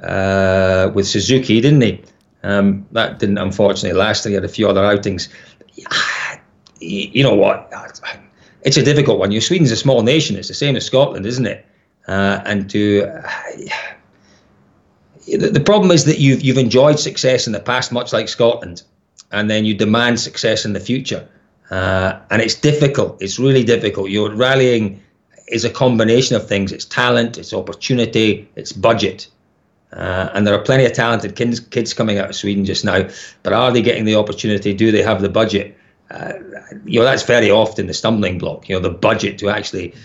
[0.03, 2.01] uh, with Suzuki, didn't he?
[2.43, 4.25] Um, that didn't unfortunately last.
[4.25, 5.29] He had a few other outings.
[6.81, 7.69] You know what?
[8.61, 9.33] It's a difficult one.
[9.33, 10.37] You Sweden's a small nation.
[10.37, 11.65] It's the same as Scotland, isn't it?
[12.07, 13.01] Uh, and to
[15.27, 18.83] the problem is that you've you've enjoyed success in the past, much like Scotland,
[19.33, 21.27] and then you demand success in the future,
[21.69, 23.21] uh, and it's difficult.
[23.21, 24.09] It's really difficult.
[24.09, 25.01] You're rallying
[25.49, 26.71] is a combination of things.
[26.71, 29.27] It's talent, it's opportunity, it's budget.
[29.91, 33.09] Uh, and there are plenty of talented kids, kids coming out of Sweden just now,
[33.41, 34.73] but are they getting the opportunity?
[34.73, 35.77] Do they have the budget?
[36.11, 36.33] Uh,
[36.85, 38.69] you know, that's very often the stumbling block.
[38.69, 39.95] You know, the budget to actually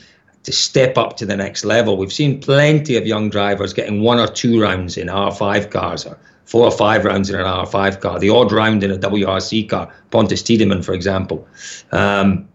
[0.45, 1.97] to step up to the next level.
[1.97, 6.19] We've seen plenty of young drivers getting one or two rounds in R5 cars or
[6.45, 9.93] four or five rounds in an R5 car, the odd round in a WRC car,
[10.11, 11.49] Pontus Tidemand, for example.
[11.93, 12.49] Um,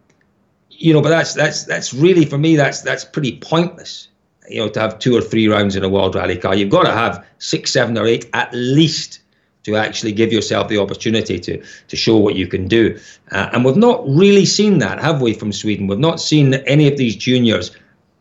[0.69, 4.07] you know, but that's that's that's really for me that's that's pretty pointless.
[4.49, 6.83] You know, to have two or three rounds in a World Rally car, you've got
[6.83, 9.19] to have six, seven, or eight at least
[9.63, 12.99] to actually give yourself the opportunity to to show what you can do.
[13.31, 15.87] Uh, and we've not really seen that, have we, from Sweden?
[15.87, 17.71] We've not seen any of these juniors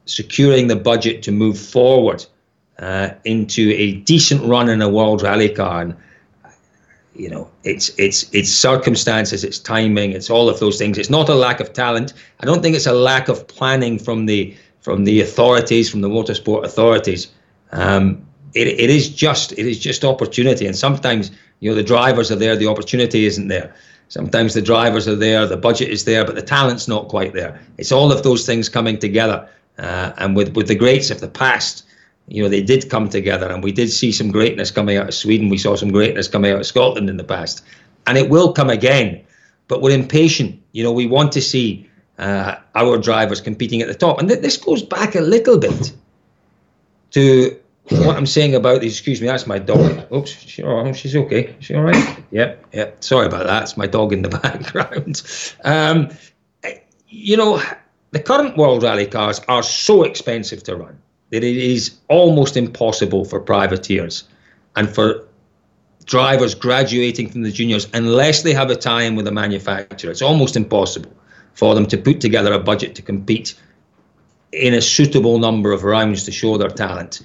[0.04, 2.24] securing the budget to move forward
[2.78, 5.82] uh, into a decent run in a World Rally car.
[5.82, 5.96] And
[7.14, 10.98] you know, it's it's it's circumstances, it's timing, it's all of those things.
[10.98, 12.14] It's not a lack of talent.
[12.40, 14.56] I don't think it's a lack of planning from the
[14.88, 17.28] from the authorities, from the motorsport authorities.
[17.72, 22.30] Um, it, it is just it is just opportunity, and sometimes you know the drivers
[22.30, 23.74] are there, the opportunity isn't there.
[24.08, 27.60] Sometimes the drivers are there, the budget is there, but the talent's not quite there.
[27.76, 29.46] It's all of those things coming together,
[29.76, 31.84] uh, and with with the greats of the past
[32.30, 35.14] you know, they did come together and we did see some greatness coming out of
[35.14, 35.48] Sweden.
[35.48, 37.64] We saw some greatness coming out of Scotland in the past.
[38.06, 39.24] And it will come again.
[39.66, 40.60] But we're impatient.
[40.72, 41.87] You know, we want to see
[42.18, 44.18] uh, our drivers competing at the top.
[44.18, 45.92] And th- this goes back a little bit
[47.12, 47.58] to
[47.90, 48.92] what I'm saying about these.
[48.92, 50.12] Excuse me, that's my dog.
[50.12, 51.54] Oops, she, oh, she's okay.
[51.60, 52.18] She all right?
[52.30, 53.04] Yep, yep.
[53.04, 53.62] Sorry about that.
[53.62, 55.22] It's my dog in the background.
[55.64, 56.10] Um,
[57.08, 57.62] you know,
[58.10, 60.98] the current World Rally cars are so expensive to run
[61.30, 64.24] that it is almost impossible for privateers
[64.76, 65.26] and for
[66.04, 70.10] drivers graduating from the juniors unless they have a tie-in with a manufacturer.
[70.10, 71.12] It's almost impossible
[71.58, 73.52] for them to put together a budget to compete
[74.52, 77.20] in a suitable number of rounds to show their talent.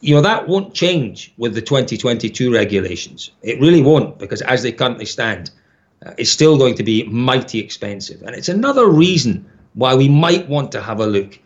[0.00, 3.30] You know, that won't change with the 2022 regulations.
[3.42, 5.50] It really won't, because as they currently stand,
[6.06, 8.22] uh, it's still going to be mighty expensive.
[8.22, 11.38] And it's another reason why we might want to have a look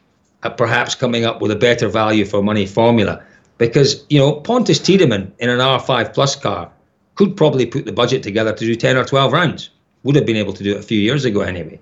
[0.45, 3.25] at perhaps coming up with a better value for money formula.
[3.59, 6.71] Because, you know, Pontus Tidemand in an R5 Plus car
[7.16, 9.71] could probably put the budget together to do 10 or 12 rounds.
[10.05, 11.81] Would have been able to do it a few years ago anyway.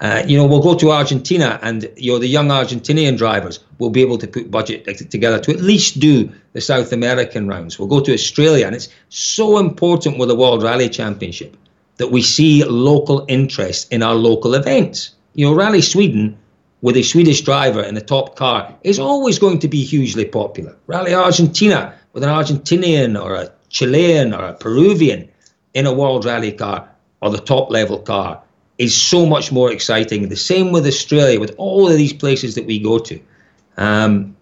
[0.00, 3.90] Uh, you know, we'll go to Argentina and, you know, the young Argentinian drivers will
[3.90, 7.78] be able to put budget together to at least do the South American rounds.
[7.78, 11.56] We'll go to Australia and it's so important with the World Rally Championship
[11.96, 15.14] that we see local interest in our local events.
[15.34, 16.38] You know, Rally Sweden
[16.80, 20.76] with a Swedish driver in the top car is always going to be hugely popular.
[20.86, 25.28] Rally Argentina with an Argentinian or a Chilean or a Peruvian
[25.74, 26.88] in a World Rally car
[27.20, 28.42] or the top level car
[28.78, 30.28] is so much more exciting.
[30.28, 33.20] The same with Australia, with all of these places that we go to.
[33.76, 34.36] Um,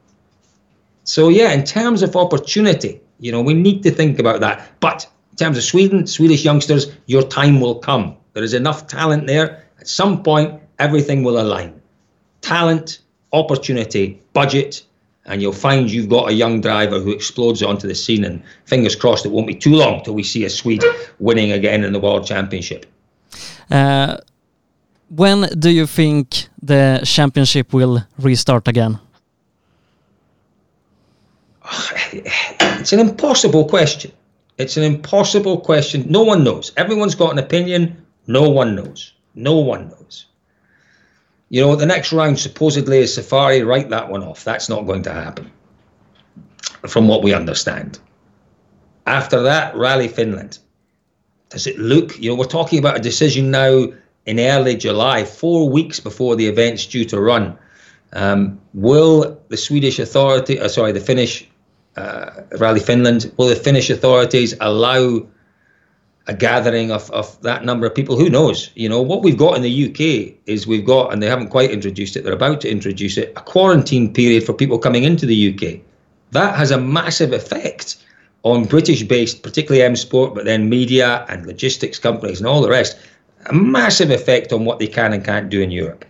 [1.05, 4.71] so yeah, in terms of opportunity, you know, we need to think about that.
[4.81, 8.17] But in terms of Sweden, Swedish youngsters, your time will come.
[8.35, 9.65] There is enough talent there.
[9.81, 11.81] At some point, everything will align
[12.43, 13.01] talent,
[13.33, 14.85] opportunity, budget,
[15.25, 18.25] and you'll find you've got a young driver who explodes onto the scene.
[18.25, 20.85] And fingers crossed, it won't be too long till we see a Swede
[21.19, 22.87] winning again in the World Championship.
[23.71, 24.17] Uh,
[25.09, 28.99] when do you think the championship will restart again?
[32.79, 34.13] It's an impossible question.
[34.59, 36.07] It's an impossible question.
[36.09, 36.73] No one knows.
[36.77, 38.07] Everyone's got an opinion.
[38.27, 39.13] No one knows.
[39.35, 40.27] No one knows.
[41.49, 43.63] You know, the next round supposedly is Safari.
[43.63, 44.45] Write that one off.
[44.45, 45.51] That's not going to happen,
[46.89, 47.99] from what we understand.
[49.07, 50.59] After that, Rally Finland.
[51.51, 52.19] Does it look?
[52.19, 53.87] You know, we're talking about a decision now
[54.27, 57.57] in early July, four weeks before the event's due to run.
[58.13, 61.49] Um, will the Swedish authority, uh, sorry, the Finnish
[61.97, 65.27] uh, Rally Finland, will the Finnish authorities allow
[66.27, 68.17] a gathering of, of that number of people.
[68.17, 68.71] Who knows?
[68.75, 71.71] You know, what we've got in the UK is we've got, and they haven't quite
[71.71, 75.55] introduced it, they're about to introduce it, a quarantine period for people coming into the
[75.55, 75.81] UK.
[76.33, 78.05] That has a massive effect
[78.47, 82.69] on British based, particularly M Sport, but then media and logistics companies and all the
[82.69, 82.97] rest,
[83.47, 86.05] a massive effect on what they can and can't do in Europe.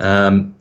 [0.00, 0.54] Um,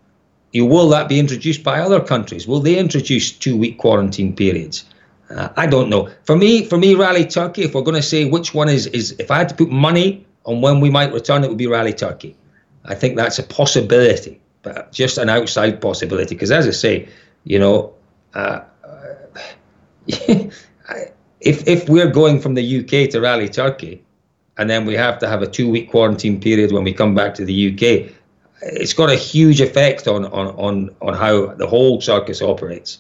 [0.52, 2.46] you, will that be introduced by other countries?
[2.46, 4.84] Will they introduce two week quarantine periods?
[5.30, 6.10] Uh, I don't know.
[6.26, 7.64] For me, for me, Rally Turkey.
[7.64, 10.26] If we're going to say which one is is, if I had to put money
[10.44, 12.36] on when we might return, it would be Rally Turkey.
[12.84, 16.36] I think that's a possibility, but just an outside possibility.
[16.36, 17.08] Because as I say,
[17.46, 17.94] you know,
[18.34, 18.60] uh,
[21.40, 24.04] if if we're going from the UK to Rally Turkey,
[24.58, 27.34] and then we have to have a two week quarantine period when we come back
[27.36, 28.12] to the UK,
[28.62, 33.00] it's got a huge effect on on on on how the whole circus operates.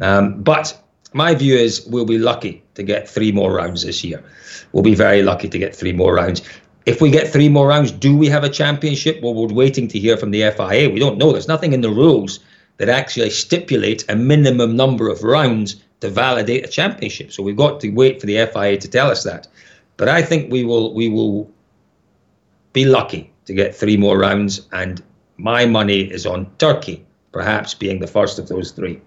[0.00, 0.78] Um, but
[1.12, 4.24] my view is we'll be lucky to get three more rounds this year.
[4.72, 6.42] We'll be very lucky to get three more rounds.
[6.86, 9.22] If we get three more rounds, do we have a championship?
[9.22, 10.90] Well, we're waiting to hear from the FIA.
[10.90, 11.30] We don't know.
[11.30, 12.40] There's nothing in the rules
[12.78, 17.32] that actually stipulate a minimum number of rounds to validate a championship.
[17.32, 19.46] So we've got to wait for the FIA to tell us that.
[19.96, 21.48] But I think we will we will
[22.72, 25.02] be lucky to get three more rounds, and
[25.36, 29.00] my money is on Turkey, perhaps being the first of those three.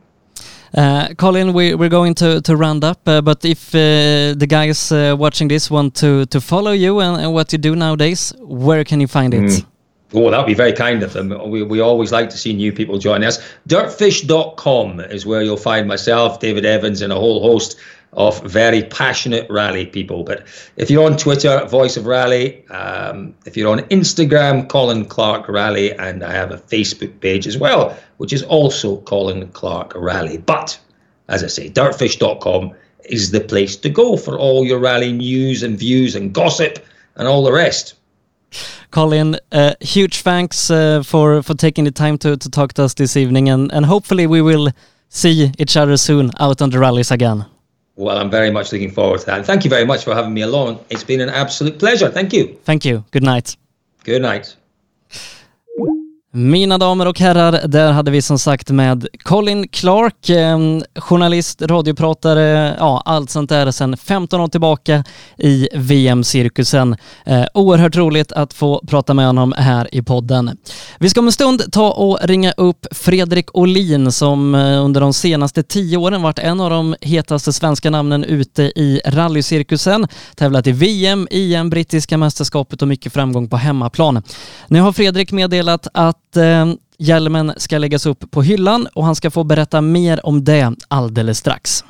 [0.74, 4.92] Uh, Colin, we, we're going to, to round up, uh, but if uh, the guys
[4.92, 8.84] uh, watching this want to, to follow you and, and, what you do nowadays, where
[8.84, 9.44] can you find it?
[9.44, 9.66] Mm.
[10.14, 11.50] Oh, that would be very kind of them.
[11.50, 13.40] We, we always like to see new people join us.
[13.68, 17.78] Dirtfish.com is where you'll find myself, David Evans, and a whole host
[18.14, 20.24] of very passionate rally people.
[20.24, 20.48] But
[20.78, 25.92] if you're on Twitter, Voice of Rally, um, if you're on Instagram, Colin Clark Rally,
[25.94, 30.38] and I have a Facebook page as well, which is also Colin Clark Rally.
[30.38, 30.80] But
[31.28, 32.74] as I say, dirtfish.com
[33.06, 36.86] is the place to go for all your rally news and views and gossip
[37.16, 37.96] and all the rest.
[38.92, 42.94] Colin, uh, huge thanks uh, for for taking the time to, to talk to us
[42.94, 44.70] this evening, and, and hopefully we will
[45.10, 47.46] see each other soon out on the rallies again.
[47.96, 49.38] Well, I'm very much looking forward to that.
[49.38, 50.80] And thank you very much for having me along.
[50.90, 52.10] It's been an absolute pleasure.
[52.10, 52.58] Thank you.
[52.66, 53.06] Thank you.
[53.12, 53.56] Good night.
[54.04, 54.56] Good night.
[56.38, 62.76] Mina damer och herrar, där hade vi som sagt med Colin Clark, ehm, journalist, radiopratare,
[62.80, 65.04] ja allt sånt där sedan 15 år tillbaka
[65.38, 66.96] i VM-cirkusen.
[67.26, 70.58] Eh, oerhört roligt att få prata med honom här i podden.
[71.00, 75.14] Vi ska om en stund ta och ringa upp Fredrik Olin som eh, under de
[75.14, 80.72] senaste tio åren varit en av de hetaste svenska namnen ute i rallycirkusen, tävlat i
[80.72, 84.24] VM, EM, brittiska mästerskapet och mycket framgång på hemmaplan.
[84.68, 89.32] Nu har Fredrik meddelat att eh, hjälmen ska läggas upp på hyllan och han ska
[89.32, 91.84] få berätta mer om det alldeles strax.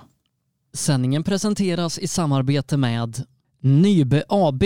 [0.74, 3.24] Sändningen presenteras i samarbete med
[3.62, 4.64] Nybe AB.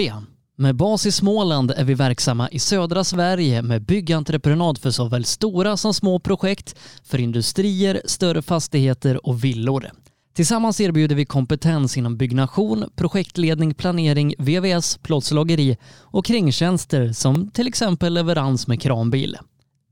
[0.57, 5.77] Med bas i Småland är vi verksamma i södra Sverige med byggentreprenad för såväl stora
[5.77, 9.89] som små projekt, för industrier, större fastigheter och villor.
[10.35, 18.13] Tillsammans erbjuder vi kompetens inom byggnation, projektledning, planering, VVS, plåtslageri och kringtjänster som till exempel
[18.13, 19.37] leverans med kranbil.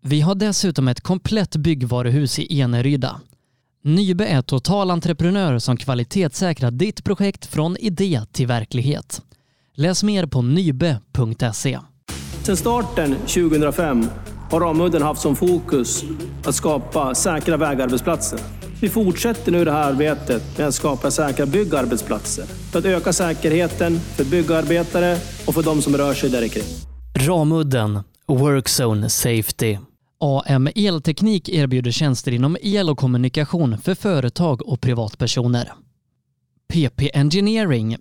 [0.02, 3.22] Vi har dessutom ett komplett byggvaruhus i Eneryda.
[3.84, 9.22] Nybe är totalentreprenör som kvalitetssäkrar ditt projekt från idé till verklighet.
[9.76, 11.80] Läs mer på nybe.se.
[12.44, 14.06] Sedan starten 2005
[14.52, 16.04] har Ramudden haft som fokus
[16.46, 18.40] att skapa säkra vägarbetsplatser.
[18.82, 24.00] Vi fortsätter nu det här arbetet med att skapa säkra byggarbetsplatser för att öka säkerheten
[24.00, 25.18] för byggarbetare
[25.48, 26.64] och för de som rör sig där kring.
[27.20, 29.78] Ramudden Workzone Safety.
[30.20, 35.74] AM Elteknik erbjuder tjänster inom el och kommunikation för företag och privatpersoner.
[36.68, 37.98] PP Engineering.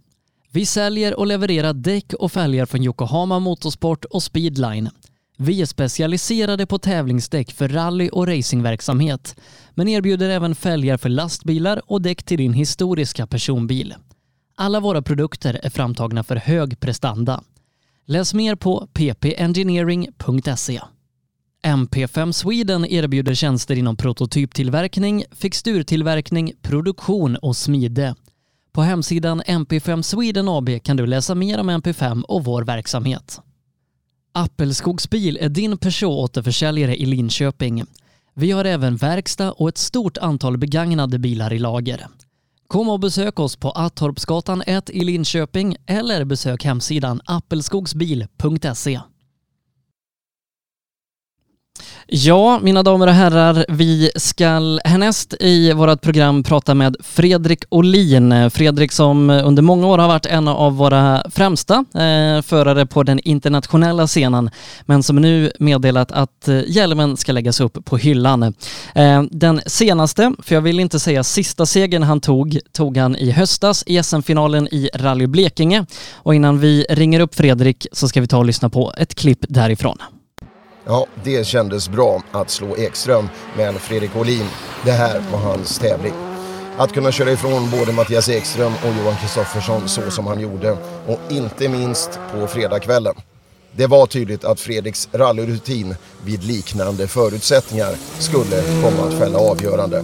[0.52, 4.90] Vi säljer och levererar däck och fälgar från Yokohama Motorsport och Speedline.
[5.36, 9.36] Vi är specialiserade på tävlingsdäck för rally och racingverksamhet,
[9.74, 13.94] men erbjuder även fälgar för lastbilar och däck till din historiska personbil.
[14.54, 17.42] Alla våra produkter är framtagna för hög prestanda.
[18.08, 20.80] Läs mer på ppengineering.se.
[21.64, 28.14] MP5 Sweden erbjuder tjänster inom prototyptillverkning, fixturtillverkning, produktion och smide.
[28.72, 33.40] På hemsidan MP5 Sweden AB kan du läsa mer om MP5 och vår verksamhet.
[34.32, 37.84] Appelskogsbil är din Peugeot-återförsäljare i Linköping.
[38.34, 42.06] Vi har även verkstad och ett stort antal begagnade bilar i lager.
[42.68, 49.00] Kom och besök oss på Attorpsgatan 1 i Linköping eller besök hemsidan appelskogsbil.se.
[52.08, 54.44] Ja, mina damer och herrar, vi ska
[54.84, 58.50] härnäst i vårt program prata med Fredrik Olin.
[58.50, 63.18] Fredrik som under många år har varit en av våra främsta eh, förare på den
[63.18, 64.50] internationella scenen,
[64.84, 68.42] men som nu meddelat att eh, hjälmen ska läggas upp på hyllan.
[68.94, 73.30] Eh, den senaste, för jag vill inte säga sista segern han tog, tog han i
[73.30, 75.86] höstas i SM-finalen i Rally Blekinge.
[76.12, 79.44] Och innan vi ringer upp Fredrik så ska vi ta och lyssna på ett klipp
[79.48, 79.98] därifrån.
[80.88, 84.46] Ja, det kändes bra att slå Ekström, men Fredrik Olin,
[84.84, 86.12] det här var hans tävling.
[86.78, 90.76] Att kunna köra ifrån både Mattias Ekström och Johan Kristoffersson så som han gjorde
[91.06, 93.14] och inte minst på fredagskvällen.
[93.72, 100.00] Det var tydligt att Fredriks rallyrutin vid liknande förutsättningar skulle komma att fälla avgörande.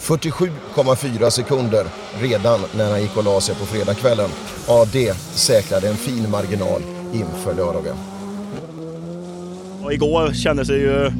[0.00, 1.86] 47,4 sekunder
[2.20, 4.30] redan när han gick och la sig på fredagskvällen.
[4.66, 8.09] Ja, det säkrade en fin marginal inför lördagen.
[9.84, 11.10] Och igår kändes det ju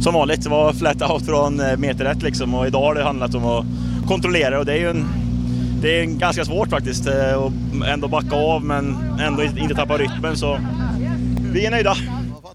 [0.00, 0.42] som vanligt.
[0.42, 3.44] Det var flat out från eh, meter ett liksom och idag har det handlat om
[3.44, 3.64] att
[4.08, 5.06] kontrollera och det är ju en,
[5.82, 7.52] det är ganska svårt faktiskt eh, att
[7.86, 10.58] ändå backa av men ändå inte tappa rytmen så
[11.52, 11.96] vi är nöjda.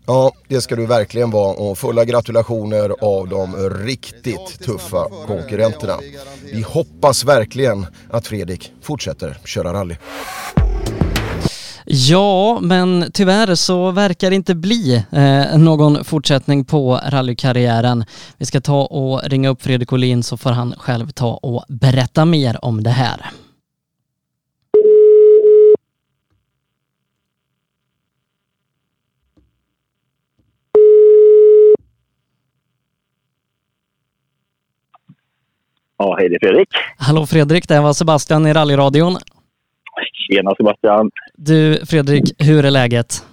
[0.06, 5.94] Ja, det ska du verkligen vara och fulla gratulationer av de riktigt tuffa konkurrenterna.
[6.54, 9.96] Vi hoppas verkligen att Fredrik fortsätter köra rally.
[11.96, 18.06] Ja, men tyvärr så verkar det inte bli eh, någon fortsättning på rallykarriären.
[18.38, 22.26] Vi ska ta och ringa upp Fredrik Olin så får han själv ta och berätta
[22.26, 23.32] mer om det här.
[35.98, 36.70] Ja, hej det är Fredrik.
[36.98, 39.18] Hallå Fredrik, det var Sebastian i rallyradion.
[40.28, 41.12] Tjena Sebastian.
[41.34, 43.26] Du Fredrik, hur är läget?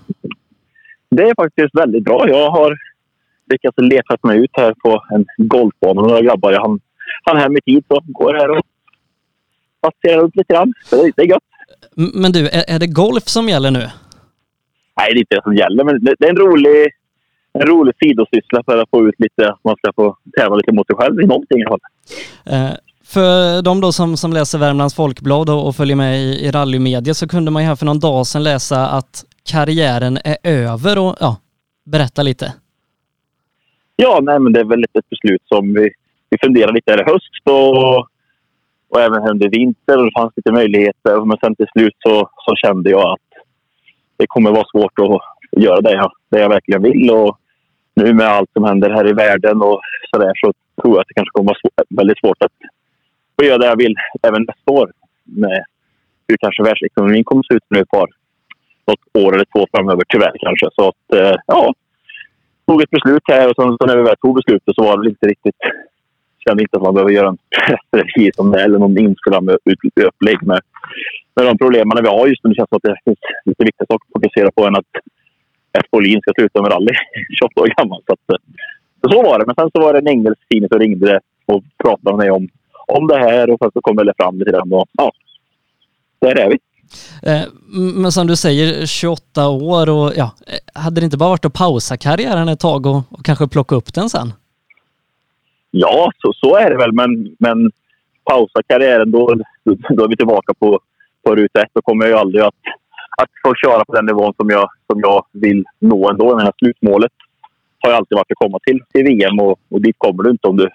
[1.11, 2.29] Det är faktiskt väldigt bra.
[2.29, 2.79] Jag har
[3.51, 6.53] lyckats leta mig ut här på en golfbana med några grabbar.
[6.53, 6.81] Jag hann,
[7.25, 8.63] hann hem i tid så går här och
[9.81, 10.75] passerar upp lite grann.
[10.85, 11.43] Så det, det är gött.
[11.95, 13.87] Men du, är, är det golf som gäller nu?
[14.97, 16.89] Nej, det är inte det som gäller, men det, det är en rolig,
[17.53, 20.97] en rolig sidosyssla för att få ut lite, man ska få tävla lite mot sig
[20.97, 22.77] själv i någonting i alla fall.
[23.15, 27.15] För de då som, som läser Värmlands Folkblad och, och följer med i, i rallymedia
[27.15, 31.17] så kunde man ju här för någon dag sedan läsa att karriären är över och
[31.21, 31.37] ja,
[31.85, 32.53] berätta lite.
[33.97, 35.91] Ja, nej, men det är väl ett beslut som vi,
[36.31, 37.99] vi funderar lite över i höst och,
[38.89, 41.25] och även under vinter och det fanns lite möjligheter.
[41.25, 43.29] Men sen till slut så, så kände jag att
[44.17, 47.11] det kommer vara svårt att göra det jag, det jag verkligen vill.
[47.11, 47.39] Och
[47.95, 49.81] nu med allt som händer här i världen och
[50.11, 50.53] så där så
[50.83, 52.53] tror jag att det kanske kommer vara svår, väldigt svårt att,
[53.41, 54.93] får göra det jag vill även nästa år.
[55.25, 55.65] Med
[56.29, 58.09] hur kanske världsekonomin kommer att se ut nu ett par
[58.87, 60.67] något år eller två framöver tyvärr kanske.
[60.77, 61.75] Så att, eh, ja,
[62.67, 65.09] tog ett beslut här och sen så när vi väl tog beslutet så var det
[65.09, 65.61] inte riktigt...
[66.45, 67.39] Kände inte att man behöver göra en
[67.89, 69.51] strategi som det eller någon inspelad
[70.09, 70.61] upplägg med,
[71.37, 72.51] med de problemen vi har just nu.
[72.51, 74.93] Det känns som att det finns lite viktiga saker att fokusera på än att
[75.79, 76.95] F Bolin ska sluta med rally
[77.39, 78.03] 28 år gammal.
[78.07, 78.41] Så, att, eh,
[79.13, 79.47] så var det.
[79.47, 82.49] Men sen så var det en engelsk tidning som ringde och pratade med mig om,
[82.91, 84.73] om det här och sen så kom det fram lite grann.
[84.73, 85.13] Och, ja,
[86.21, 86.59] där är vi.
[87.23, 87.43] Eh,
[88.03, 91.53] men som du säger, 28 år och ja, eh, hade det inte bara varit att
[91.53, 94.33] pausa karriären ett tag och, och kanske plocka upp den sen?
[95.71, 96.93] Ja, så, så är det väl.
[96.93, 97.71] Men, men
[98.25, 99.35] pausa karriären, då,
[99.91, 100.81] då är vi tillbaka på,
[101.25, 101.71] på ruta ett.
[101.73, 102.55] Då kommer jag ju aldrig att,
[103.23, 106.37] att få köra på den nivån som jag, som jag vill nå ändå.
[106.37, 107.13] Det här slutmålet
[107.81, 110.49] har ju alltid varit att komma till, till VM och, och dit kommer du inte
[110.49, 110.69] om du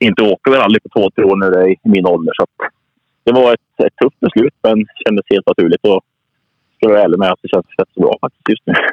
[0.00, 2.32] inte åker rally på två, tre år när du är i min ålder.
[2.36, 2.46] Så
[3.24, 5.84] det var ett, ett tufft beslut, men kändes helt naturligt.
[5.84, 6.00] Och
[6.78, 8.74] ska vara ärlig med att det känns rätt så bra faktiskt just nu.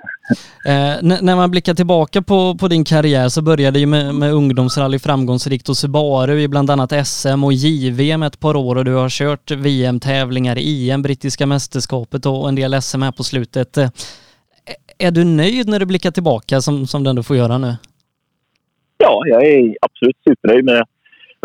[0.65, 4.99] Eh, när man blickar tillbaka på, på din karriär så började ju med, med ungdomsrally
[4.99, 9.09] framgångsrikt och Subaru i bland annat SM och JVM ett par år och du har
[9.09, 13.77] kört VM-tävlingar, EM, brittiska mästerskapet och en del SM här på slutet.
[13.77, 13.89] Eh,
[14.97, 17.75] är du nöjd när du blickar tillbaka som, som du ändå får göra nu?
[18.97, 20.83] Ja, jag är absolut supernöjd med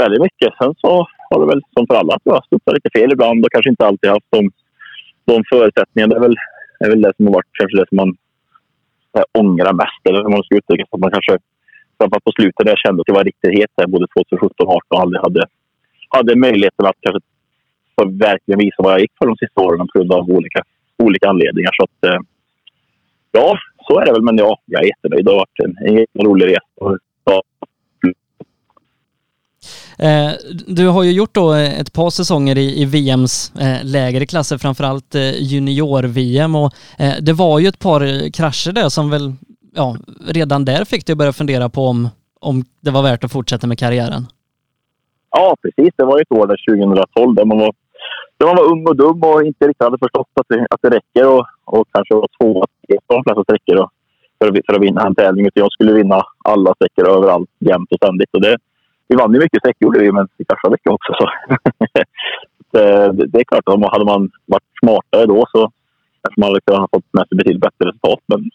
[0.02, 0.50] väldigt mycket.
[0.58, 0.90] Sen så
[1.30, 3.86] har det väl som för alla att jag studsat lite fel ibland och kanske inte
[3.86, 4.50] alltid haft de,
[5.30, 6.12] de förutsättningarna.
[6.14, 6.36] Det är väl,
[6.78, 8.10] det är väl det som har varit kanske det som man
[9.42, 10.02] ångrar mest.
[10.04, 10.94] Eller hur man ska uttrycka det.
[10.96, 11.34] Att man kanske
[11.98, 14.56] framförallt på slutet där jag kände att jag var riktigt het där, både 2017 och
[14.58, 15.42] 2018 och aldrig hade,
[16.16, 17.20] hade möjligheten att kanske
[17.96, 20.60] få verkligen visa vad jag gick för de sista åren på grund av olika,
[21.06, 21.72] olika anledningar.
[21.78, 22.20] Så att, eh,
[23.32, 24.28] ja, så är det väl.
[24.28, 25.24] Men ja, jag är jättenöjd.
[25.24, 26.98] Det har varit en, en jätterolig resa.
[30.02, 30.30] Eh,
[30.66, 34.58] du har ju gjort då eh, ett par säsonger i, i VMs eh, lägre klasser,
[34.58, 36.72] framförallt junior-VM och
[37.20, 38.00] det var ju ett par
[38.32, 39.32] krascher där som väl
[39.74, 39.96] ja,
[40.26, 42.08] redan där fick du börja fundera på om,
[42.40, 44.26] om det var värt att fortsätta med karriären.
[45.30, 45.94] Ja, precis.
[45.96, 46.58] Det var ju ett år där
[47.14, 47.72] 2012 där man var,
[48.38, 50.90] där man var ung och dum och inte riktigt hade förstått att det, att det
[50.90, 52.64] räcker och, och kanske var två
[53.06, 53.88] på de flesta sträckor
[54.38, 55.46] för, att, för att vinna en tävling.
[55.46, 58.28] Utan jag skulle vinna alla sträckor överallt, jämt och ständigt.
[58.32, 58.56] Och det,
[59.10, 61.12] vi vann ju mycket sträckor gjorde vi, men i kraschade mycket också.
[61.18, 61.26] Så.
[62.72, 65.60] det, det, är klart att hade man varit smartare då så
[66.22, 68.22] kanske man hade kunnat fått med sig betydligt bättre resultat.
[68.26, 68.50] Men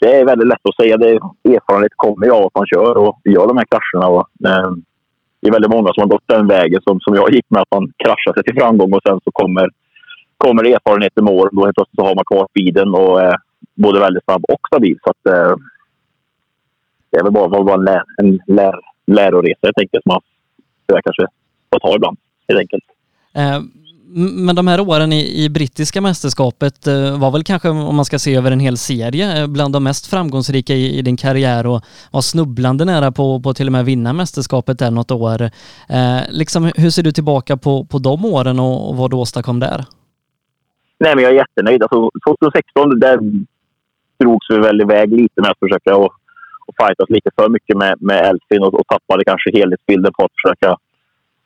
[0.00, 0.96] det är väldigt lätt att säga.
[0.96, 1.10] Det,
[1.56, 4.06] erfarenhet kommer ju av att man kör och gör de här krascherna.
[4.14, 4.70] Och, eh,
[5.40, 7.74] det är väldigt många som har gått den vägen som, som jag gick med, att
[7.76, 9.68] man kraschar sig till framgång och sen så kommer,
[10.36, 11.54] kommer erfarenheten med åren.
[11.56, 13.36] Då helt plötsligt så har man kvar speeden och är
[13.74, 14.98] både väldigt snabb och stabil.
[15.04, 15.54] Så att, eh,
[17.10, 18.74] det är väl bara, bara en, lär, en lär,
[19.14, 20.22] läroresa helt enkelt som man
[21.04, 21.26] kanske
[21.72, 22.84] får ta ibland helt enkelt.
[23.34, 23.60] Eh,
[24.14, 28.18] men de här åren i, i brittiska mästerskapet eh, var väl kanske, om man ska
[28.18, 31.84] se över en hel serie, eh, bland de mest framgångsrika i, i din karriär och
[32.10, 35.42] var snubblande nära på, på till och med vinna mästerskapet där något år.
[35.88, 39.60] Eh, liksom, hur ser du tillbaka på, på de åren och, och vad du åstadkom
[39.60, 39.84] där?
[40.98, 41.82] Nej, men jag är jättenöjd.
[41.82, 43.18] Alltså, 2016 där
[44.20, 46.12] drogs vi väl iväg lite med att försöka och
[46.80, 50.76] fightas lite för mycket med, med Elfin och, och tappade kanske helhetsbilden på att försöka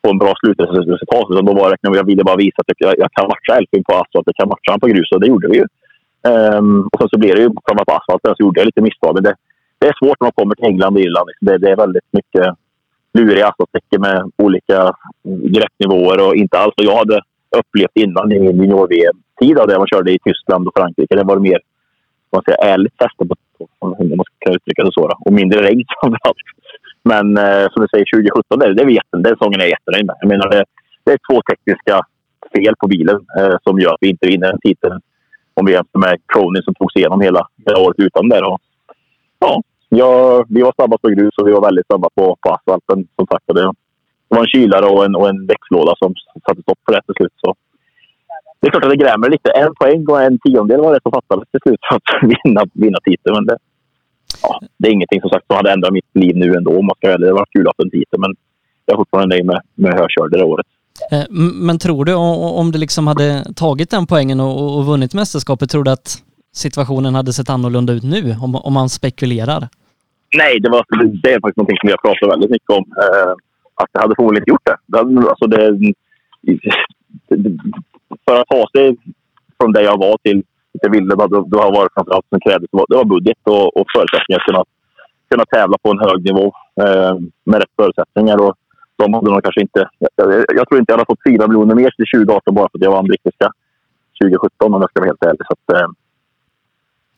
[0.03, 1.27] få en bra slutresultat.
[1.31, 3.93] Utan då var det, jag ville bara visa att jag, jag kan matcha Elfin på
[3.93, 5.67] asfalt, jag kan matcha honom på grus och det gjorde vi ju.
[6.33, 9.15] Um, och sen så blev det ju på asfalten så gjorde jag lite misstag.
[9.15, 9.35] Men det,
[9.79, 11.27] det är svårt när man kommer till England och Irland.
[11.29, 12.47] Liksom, det, det är väldigt mycket
[13.15, 14.95] luriga asfaltsträckor med olika
[15.55, 17.21] greppnivåer och inte alls vad jag hade
[17.61, 21.17] upplevt innan i min junior-VM-tid där man körde i Tyskland och Frankrike.
[21.17, 21.61] Det var mer
[22.35, 23.35] man säga, ärligt fäste på,
[23.79, 25.09] om man ska uttrycka det så.
[25.09, 25.17] Då.
[25.25, 26.39] Och mindre regn framförallt.
[27.03, 30.07] Men eh, som du säger, 2017, det, det är vi den säsongen är jag jättenöjd
[30.07, 30.17] med.
[30.21, 30.65] Jag menar, det,
[31.05, 31.97] det är två tekniska
[32.55, 35.01] fel på bilen eh, som gör att vi inte vinner den titeln.
[35.55, 38.41] Om vi jämför med Cronin som tog sig igenom hela, hela året utan det.
[38.41, 38.61] Och,
[39.39, 43.07] ja, jag, vi var snabba på grus och vi var väldigt snabba på, på asfalten.
[43.17, 43.63] Som sagt, det,
[44.29, 46.15] det var en kylare och en, och en växellåda som
[46.49, 47.33] satte stopp för det till slut.
[47.37, 47.55] Så
[48.65, 49.51] det är klart att det grämer lite.
[49.51, 52.99] En poäng och en tiondel var det som fattades till slut för att vinna, vinna
[53.05, 53.35] titeln.
[53.35, 53.57] Men det,
[54.43, 56.97] ja, det är ingenting som sagt som hade ändrat mitt liv nu ändå om man
[56.97, 58.35] ska Det var kul att en titel men
[58.87, 60.67] jag är fortfarande nöjd med, med hur jag körde det året.
[61.13, 61.25] Eh,
[61.69, 62.15] men tror du
[62.61, 67.15] om du liksom hade tagit den poängen och, och vunnit mästerskapet, tror du att situationen
[67.15, 69.69] hade sett annorlunda ut nu om, om man spekulerar?
[70.37, 70.85] Nej, det, var,
[71.23, 72.85] det är faktiskt någonting som jag pratar väldigt mycket om.
[73.03, 73.33] Eh,
[73.75, 74.77] att jag hade förmodligen inte gjort det.
[74.87, 74.99] det,
[75.29, 75.95] alltså det,
[77.29, 77.59] det
[78.25, 78.97] för att ta sig
[79.59, 80.43] från där jag var till
[80.83, 84.39] jag ville, då, då har varit framförallt som krävdes, det var budget och, och förutsättningar
[84.39, 84.65] att kunna,
[85.31, 86.47] kunna tävla på en hög nivå
[86.85, 88.37] eh, med rätt förutsättningar.
[88.45, 88.55] Och
[88.97, 89.89] de hade nog kanske inte...
[90.17, 92.85] Jag, jag, tror inte jag hade fått 4 miljoner mer till 2018 bara för att
[92.85, 93.53] jag vann brittiska
[94.23, 95.47] 2017 om jag ska vara helt ärlig.
[95.47, 95.89] Så att, eh,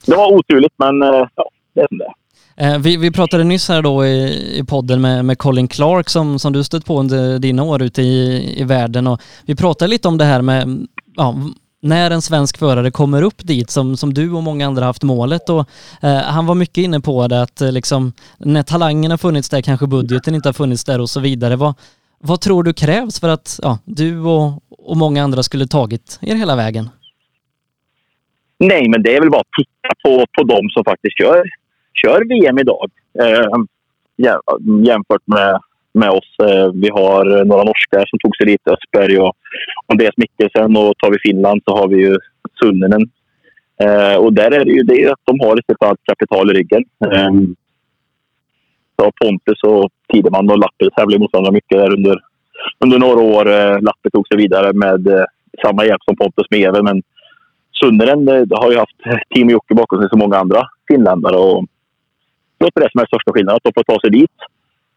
[0.07, 2.12] det var oturligt, men eh, ja, det är som det
[2.59, 6.38] Eh, vi, vi pratade nyss här då i, i podden med, med Colin Clark som,
[6.38, 10.09] som du stött på under dina år ute i, i världen och vi pratade lite
[10.09, 10.86] om det här med
[11.16, 11.34] ja,
[11.82, 15.48] när en svensk förare kommer upp dit som, som du och många andra haft målet
[15.48, 15.68] och
[16.02, 19.62] eh, han var mycket inne på det att eh, liksom när talangen har funnits där
[19.62, 21.57] kanske budgeten inte har funnits där och så vidare.
[21.57, 21.74] Vad,
[22.18, 26.34] vad tror du krävs för att ja, du och, och många andra skulle tagit er
[26.34, 26.88] hela vägen?
[28.59, 31.44] Nej, men det är väl bara att titta på, på de som faktiskt gör
[32.05, 32.90] kör VM idag
[33.22, 33.49] eh,
[34.86, 35.61] jämfört med,
[35.92, 36.30] med oss.
[36.42, 39.36] Eh, vi har några norskar som tog sig dit, Östberg och
[39.86, 40.76] Andreas Mikkelsen.
[40.76, 42.16] Och tar vi Finland så har vi ju
[42.61, 43.11] Sunninen.
[43.80, 46.84] Eh, och där är det ju det att de har ett allt kapital i ryggen.
[47.05, 47.30] Eh,
[48.99, 52.20] så Pontus och Tideman och Lappe tävlade mot varandra mycket där under,
[52.78, 53.51] under några år.
[53.51, 55.24] Eh, Lappe tog sig vidare med eh,
[55.62, 57.03] samma hjälp som Pontus med Even, men
[57.80, 58.97] Sunneren eh, har ju haft
[59.34, 61.36] Team Jocke bakom sig som många andra finländare.
[61.36, 61.64] Och
[62.59, 63.57] låter det som är största skillnaden.
[63.57, 64.36] Att de får ta sig dit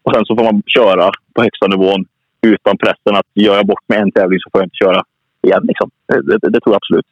[0.02, 2.04] och sen så får man köra på högsta nivån
[2.42, 5.02] utan pressen att gör jag bort med en tävling så får jag inte köra
[5.42, 5.62] igen.
[5.62, 5.90] Liksom.
[6.08, 7.06] Det, det, det, tror jag absolut.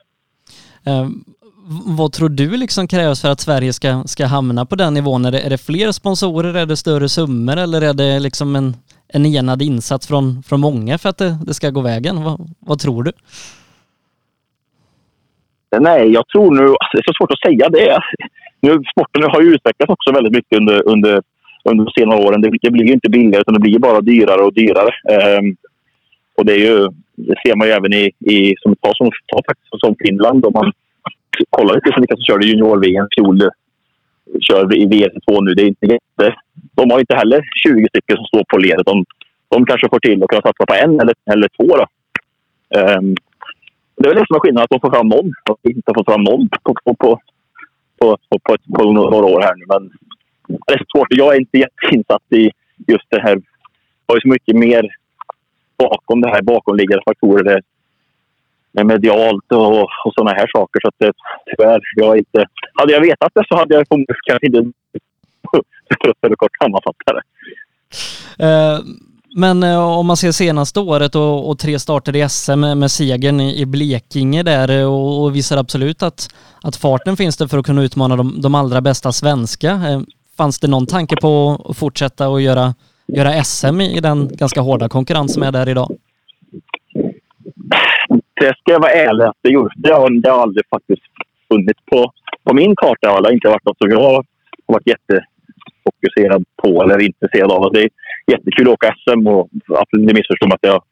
[0.87, 1.09] Eh,
[1.99, 5.25] vad tror du liksom krävs för att Sverige ska, ska hamna på den nivån?
[5.25, 8.77] Är det, är det fler sponsorer, är det större summor eller är det liksom en,
[9.09, 12.25] en enad insats från, från många för att det, det ska gå vägen?
[12.25, 13.13] Vad, vad tror du?
[15.81, 16.63] Nej, jag tror nu...
[16.63, 18.01] Alltså det är så svårt att säga det
[18.61, 21.23] nu, sporten har ju utvecklats också väldigt mycket under, under,
[21.65, 22.41] under de senare åren.
[22.41, 24.91] Det, det blir ju inte billigare utan det blir bara dyrare och dyrare.
[25.39, 25.57] Um,
[26.37, 29.11] och det, är ju, det ser man ju även i, i som ett par som,
[29.27, 30.47] ta, faktiskt, som Finland.
[30.47, 30.73] Om man
[31.51, 33.51] kollar lite på vilka som körde junior-VM i fjol
[34.41, 35.55] kör i VM2 nu.
[35.55, 36.35] Det är inte jätte,
[36.75, 38.87] de har inte heller 20 stycken som står på ledet.
[38.87, 39.05] De,
[39.49, 41.77] de kanske får till att kunna satsa på en eller, eller två.
[41.77, 41.87] Då.
[42.81, 43.15] Um,
[43.97, 45.33] det är väl det som är skillnaden, att de får fram någon.
[45.51, 47.21] Att vi inte får fram någon på, på, på,
[48.01, 49.65] på, på, på, på några år här nu.
[49.69, 49.91] Men
[50.67, 51.09] det är svårt.
[51.11, 52.51] Jag är inte jätteinsatt i
[52.87, 53.35] just det här.
[53.37, 53.43] Det
[54.07, 54.89] har ju så mycket mer
[55.77, 57.45] bakom det här, bakomliggande faktorer.
[57.45, 57.63] Det,
[58.73, 60.81] med medialt och, och sådana här saker.
[60.81, 61.13] Så att det,
[61.47, 62.45] tyvärr, jag inte...
[62.75, 63.87] Hade jag vetat det så hade jag
[64.27, 64.59] kanske inte
[66.21, 67.23] för att kort sammanfatta det.
[68.45, 68.79] Eh,
[69.37, 72.91] men eh, om man ser senaste året och, och tre starter i SM med, med
[72.91, 77.47] segern i, i Blekinge där eh, och, och visar absolut att, att farten finns där
[77.47, 79.71] för att kunna utmana de, de allra bästa svenska.
[79.71, 80.01] Eh,
[80.37, 82.75] fanns det någon tanke på att fortsätta och göra,
[83.07, 85.91] göra SM i den ganska hårda konkurrens som är där idag?
[88.41, 89.71] Det ska jag vara ärlig att det, gjorde.
[89.77, 91.03] det, har, det har aldrig faktiskt
[91.53, 92.13] funnits på,
[92.45, 93.21] på min karta.
[93.21, 94.25] Det har inte varit något som jag har
[94.67, 97.73] varit jättefokuserad på eller intresserad av.
[97.73, 97.91] Det är
[98.33, 99.49] jättekul att åka SM och
[99.83, 100.83] absolut missförstå mig att jag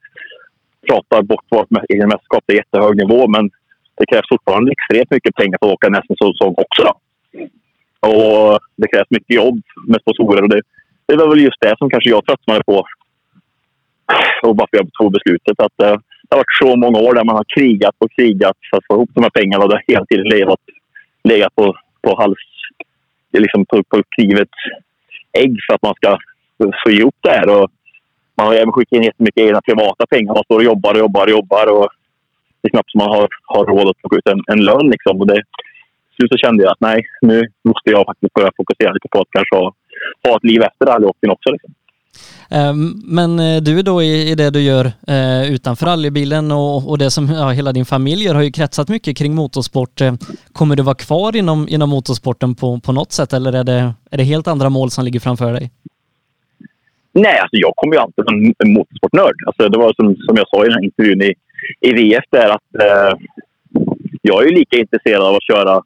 [0.89, 2.43] pratar bort vårt egen mästerskap.
[2.45, 3.49] Det är jättehög nivå men
[3.97, 6.85] det krävs fortfarande extremt mycket pengar för att åka en SM-säsong också.
[7.99, 10.61] Och det krävs mycket jobb med sponsorer och det,
[11.05, 12.77] det var väl just det som kanske jag tröttnade på.
[14.43, 15.59] Och varför jag tog beslutet.
[15.59, 18.77] Att eh, det har varit så många år där man har krigat och krigat för
[18.77, 20.59] att få ihop de här pengarna och det har hela tiden legat,
[21.23, 22.47] legat på, på hals,
[23.37, 24.59] liksom på, på krivets
[25.33, 26.17] ägg för att man ska
[26.83, 27.49] få ihop det här.
[27.49, 27.71] Och
[28.37, 30.33] man har även skickat in jättemycket egna privata pengar.
[30.33, 31.65] Man står och jobbar och jobbar och jobbar.
[31.75, 31.87] Och
[32.61, 34.87] det är knappt som man har, har råd att plocka ut en, en lön.
[34.89, 35.19] Liksom.
[35.21, 35.43] Och det,
[36.15, 39.31] slut så kände jag att nej, nu måste jag faktiskt börja fokusera lite på att
[39.31, 39.73] kanske ha,
[40.27, 41.49] ha ett liv efter rallyåkningen också.
[41.51, 41.73] Liksom.
[42.49, 47.11] Ehm, men eh, du då i det du gör eh, utanför rallybilen och, och det
[47.11, 50.01] som ja, hela din familj gör har ju kretsat mycket kring motorsport.
[50.01, 50.13] Eh,
[50.53, 54.17] kommer du vara kvar inom, inom motorsporten på, på något sätt eller är det, är
[54.17, 55.71] det helt andra mål som ligger framför dig?
[57.25, 59.35] Nej, alltså jag kommer ju alltid vara en motorsportnörd.
[59.47, 61.33] Alltså det var som, som jag sa i den här intervjun i,
[61.87, 63.13] i VF där att eh,
[64.21, 65.83] jag är ju lika intresserad av att köra,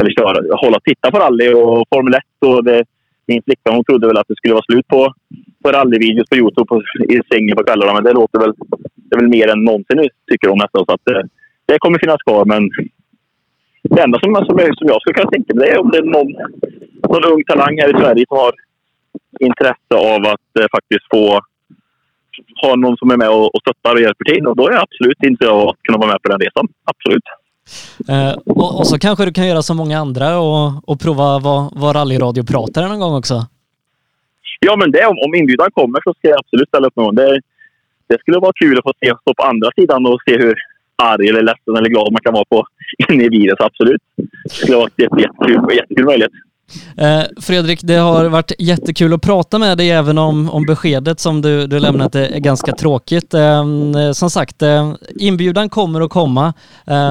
[0.00, 2.84] eller köra, hålla och titta på rally och Formel 1 och det,
[3.26, 5.14] min flickvän hon trodde väl att det skulle vara slut på,
[5.62, 6.82] på rallyvideos på Youtube på,
[7.14, 7.94] i sängen på kvällarna.
[7.94, 8.52] Men det låter väl,
[8.94, 10.84] det är väl mer än någonsin nu, tycker hon nästan.
[10.84, 11.28] Så att det,
[11.66, 12.44] det kommer finnas kvar.
[12.44, 12.62] Men
[13.82, 16.32] det enda som, som, som jag skulle kunna tänka mig är om det är någon,
[17.12, 18.52] någon ung talang här i Sverige som har
[19.40, 21.40] intresse av att eh, faktiskt få
[22.62, 24.46] ha någon som är med och, och stöttar och hjälper till.
[24.46, 26.68] Och då är jag absolut intresserad av att kunna vara med på den resan.
[26.84, 27.26] Absolut.
[28.08, 31.72] Eh, och, och, så kanske du kan göra som många andra och, och prova vad,
[31.80, 33.46] vad rallyradio pratar någon gång också?
[34.60, 37.14] Ja, men det, om, om inbjudan kommer så ska jag absolut ställa upp någon.
[37.14, 37.40] Det,
[38.06, 40.54] det skulle vara kul att få se, stå på andra sidan och se hur
[40.96, 42.66] arg eller ledsen eller glad man kan vara på
[43.08, 43.56] inne i bilen.
[43.58, 44.02] Så absolut.
[44.44, 46.32] Det skulle vara jättekul, jättekul möjlighet.
[46.96, 51.42] Eh, Fredrik, det har varit jättekul att prata med dig även om, om beskedet som
[51.42, 53.34] du, du lämnat är ganska tråkigt.
[53.34, 54.62] Eh, eh, som sagt,
[55.20, 56.54] inbjudan kommer att komma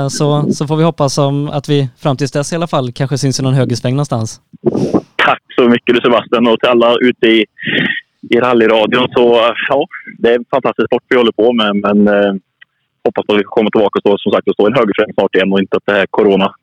[0.10, 3.18] så, så får vi hoppas om att vi fram tills dess i alla fall kanske
[3.18, 4.41] syns i någon högersväng någonstans.
[5.16, 7.45] Tack så mycket du Sebastian och till alla ute i,
[8.30, 9.07] i rallyradion.
[9.16, 9.88] Så ja,
[10.18, 12.07] det är en fantastisk sport vi håller på med men
[13.05, 15.36] hoppas att vi kommer tillbaka och stå, som sagt, och stå i en högersväng snart
[15.36, 16.53] igen och inte att det här corona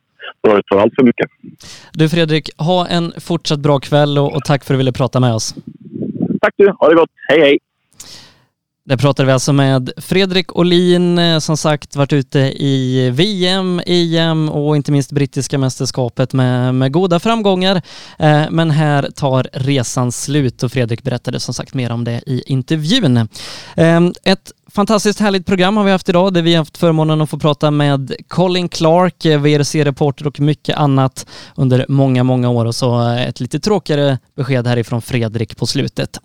[0.46, 1.30] drar ut för allt för mycket.
[1.92, 5.20] Du Fredrik, ha en fortsatt bra kväll och, och tack för att du ville prata
[5.20, 5.54] med oss.
[6.40, 7.10] Tack du, ha det gott.
[7.28, 7.58] Hej hej!
[8.88, 14.48] Där pratade vi alltså med Fredrik Olin, eh, som sagt varit ute i VM, EM
[14.48, 17.82] och inte minst brittiska mästerskapet med, med goda framgångar.
[18.18, 22.42] Eh, men här tar resan slut och Fredrik berättade som sagt mer om det i
[22.46, 23.16] intervjun.
[23.76, 27.30] Eh, ett fantastiskt härligt program har vi haft idag där vi har haft förmånen att
[27.30, 32.74] få prata med Colin Clark, eh, VRC-reporter och mycket annat under många, många år och
[32.74, 36.18] så eh, ett lite tråkigare besked härifrån Fredrik på slutet.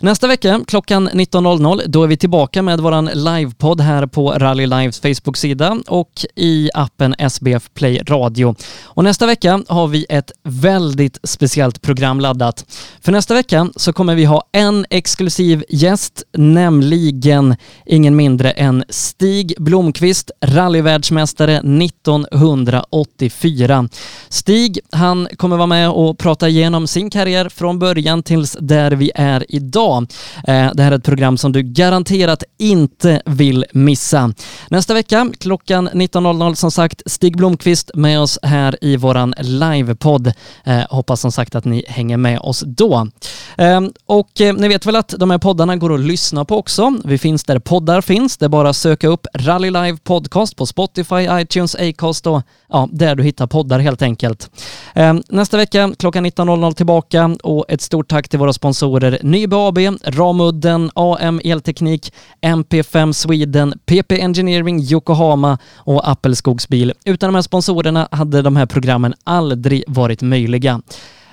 [0.00, 5.00] Nästa vecka klockan 19.00 då är vi tillbaka med våran livepodd här på Rally Lives
[5.00, 8.54] Facebook-sida och i appen SBF Play Radio.
[8.84, 12.64] Och nästa vecka har vi ett väldigt speciellt program laddat.
[13.00, 17.56] För nästa vecka så kommer vi ha en exklusiv gäst, nämligen
[17.94, 23.88] ingen mindre än Stig Blomqvist, rallyvärldsmästare 1984.
[24.28, 29.10] Stig, han kommer vara med och prata igenom sin karriär från början tills där vi
[29.14, 30.06] är idag.
[30.46, 34.34] Eh, det här är ett program som du garanterat inte vill missa.
[34.68, 40.32] Nästa vecka klockan 19.00 som sagt Stig Blomqvist med oss här i våran livepodd.
[40.64, 43.08] Eh, hoppas som sagt att ni hänger med oss då.
[43.56, 46.94] Eh, och ni vet väl att de här poddarna går att lyssna på också.
[47.04, 48.36] Vi finns där poddar finns.
[48.36, 52.88] Det är bara att söka upp Rally Live Podcast på Spotify, iTunes, Acast och ja,
[52.92, 54.50] där du hittar poddar helt enkelt.
[54.94, 59.78] Ehm, nästa vecka klockan 19.00 tillbaka och ett stort tack till våra sponsorer Nybe AB,
[60.04, 62.12] Ramudden, AM Elteknik,
[62.42, 66.92] MP5 Sweden, PP Engineering, Yokohama och Appelskogsbil.
[67.04, 70.80] Utan de här sponsorerna hade de här programmen aldrig varit möjliga.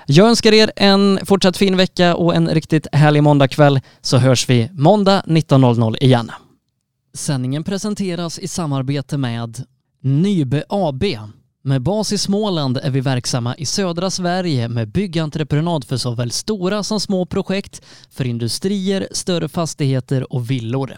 [0.06, 4.70] Jag önskar er en fortsatt fin vecka och en riktigt härlig måndagkväll så hörs vi
[4.74, 6.32] måndag 19.00 igen.
[7.14, 9.64] Sändningen presenteras i samarbete med
[10.02, 11.04] Nybe AB.
[11.64, 16.84] Med bas i Småland är vi verksamma i södra Sverige med byggentreprenad för såväl stora
[16.84, 20.98] som små projekt, för industrier, större fastigheter och villor.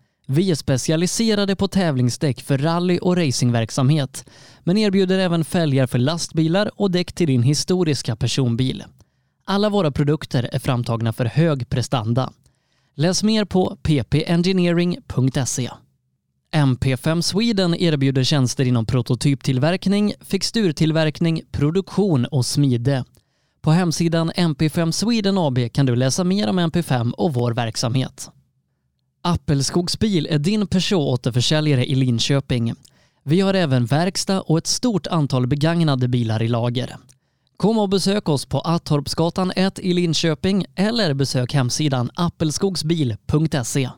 [0.33, 4.29] Vi är specialiserade på tävlingsdäck för rally och racingverksamhet,
[4.63, 8.83] men erbjuder även fälgar för lastbilar och däck till din historiska personbil.
[9.45, 12.33] Alla våra produkter är framtagna för hög prestanda.
[12.95, 15.69] Läs mer på ppengineering.se.
[16.55, 23.05] MP5 Sweden erbjuder tjänster inom prototyptillverkning, fixturtillverkning, produktion och smide.
[23.61, 28.31] På hemsidan MP5 Sweden AB kan du läsa mer om MP5 och vår verksamhet.
[29.23, 32.73] Appelskogsbil är din Peugeot-återförsäljare i Linköping.
[33.23, 36.95] Vi har även verkstad och ett stort antal begagnade bilar i lager.
[37.57, 43.89] Kom och besök oss på Attorpsgatan 1 i Linköping eller besök hemsidan appelskogsbil.se.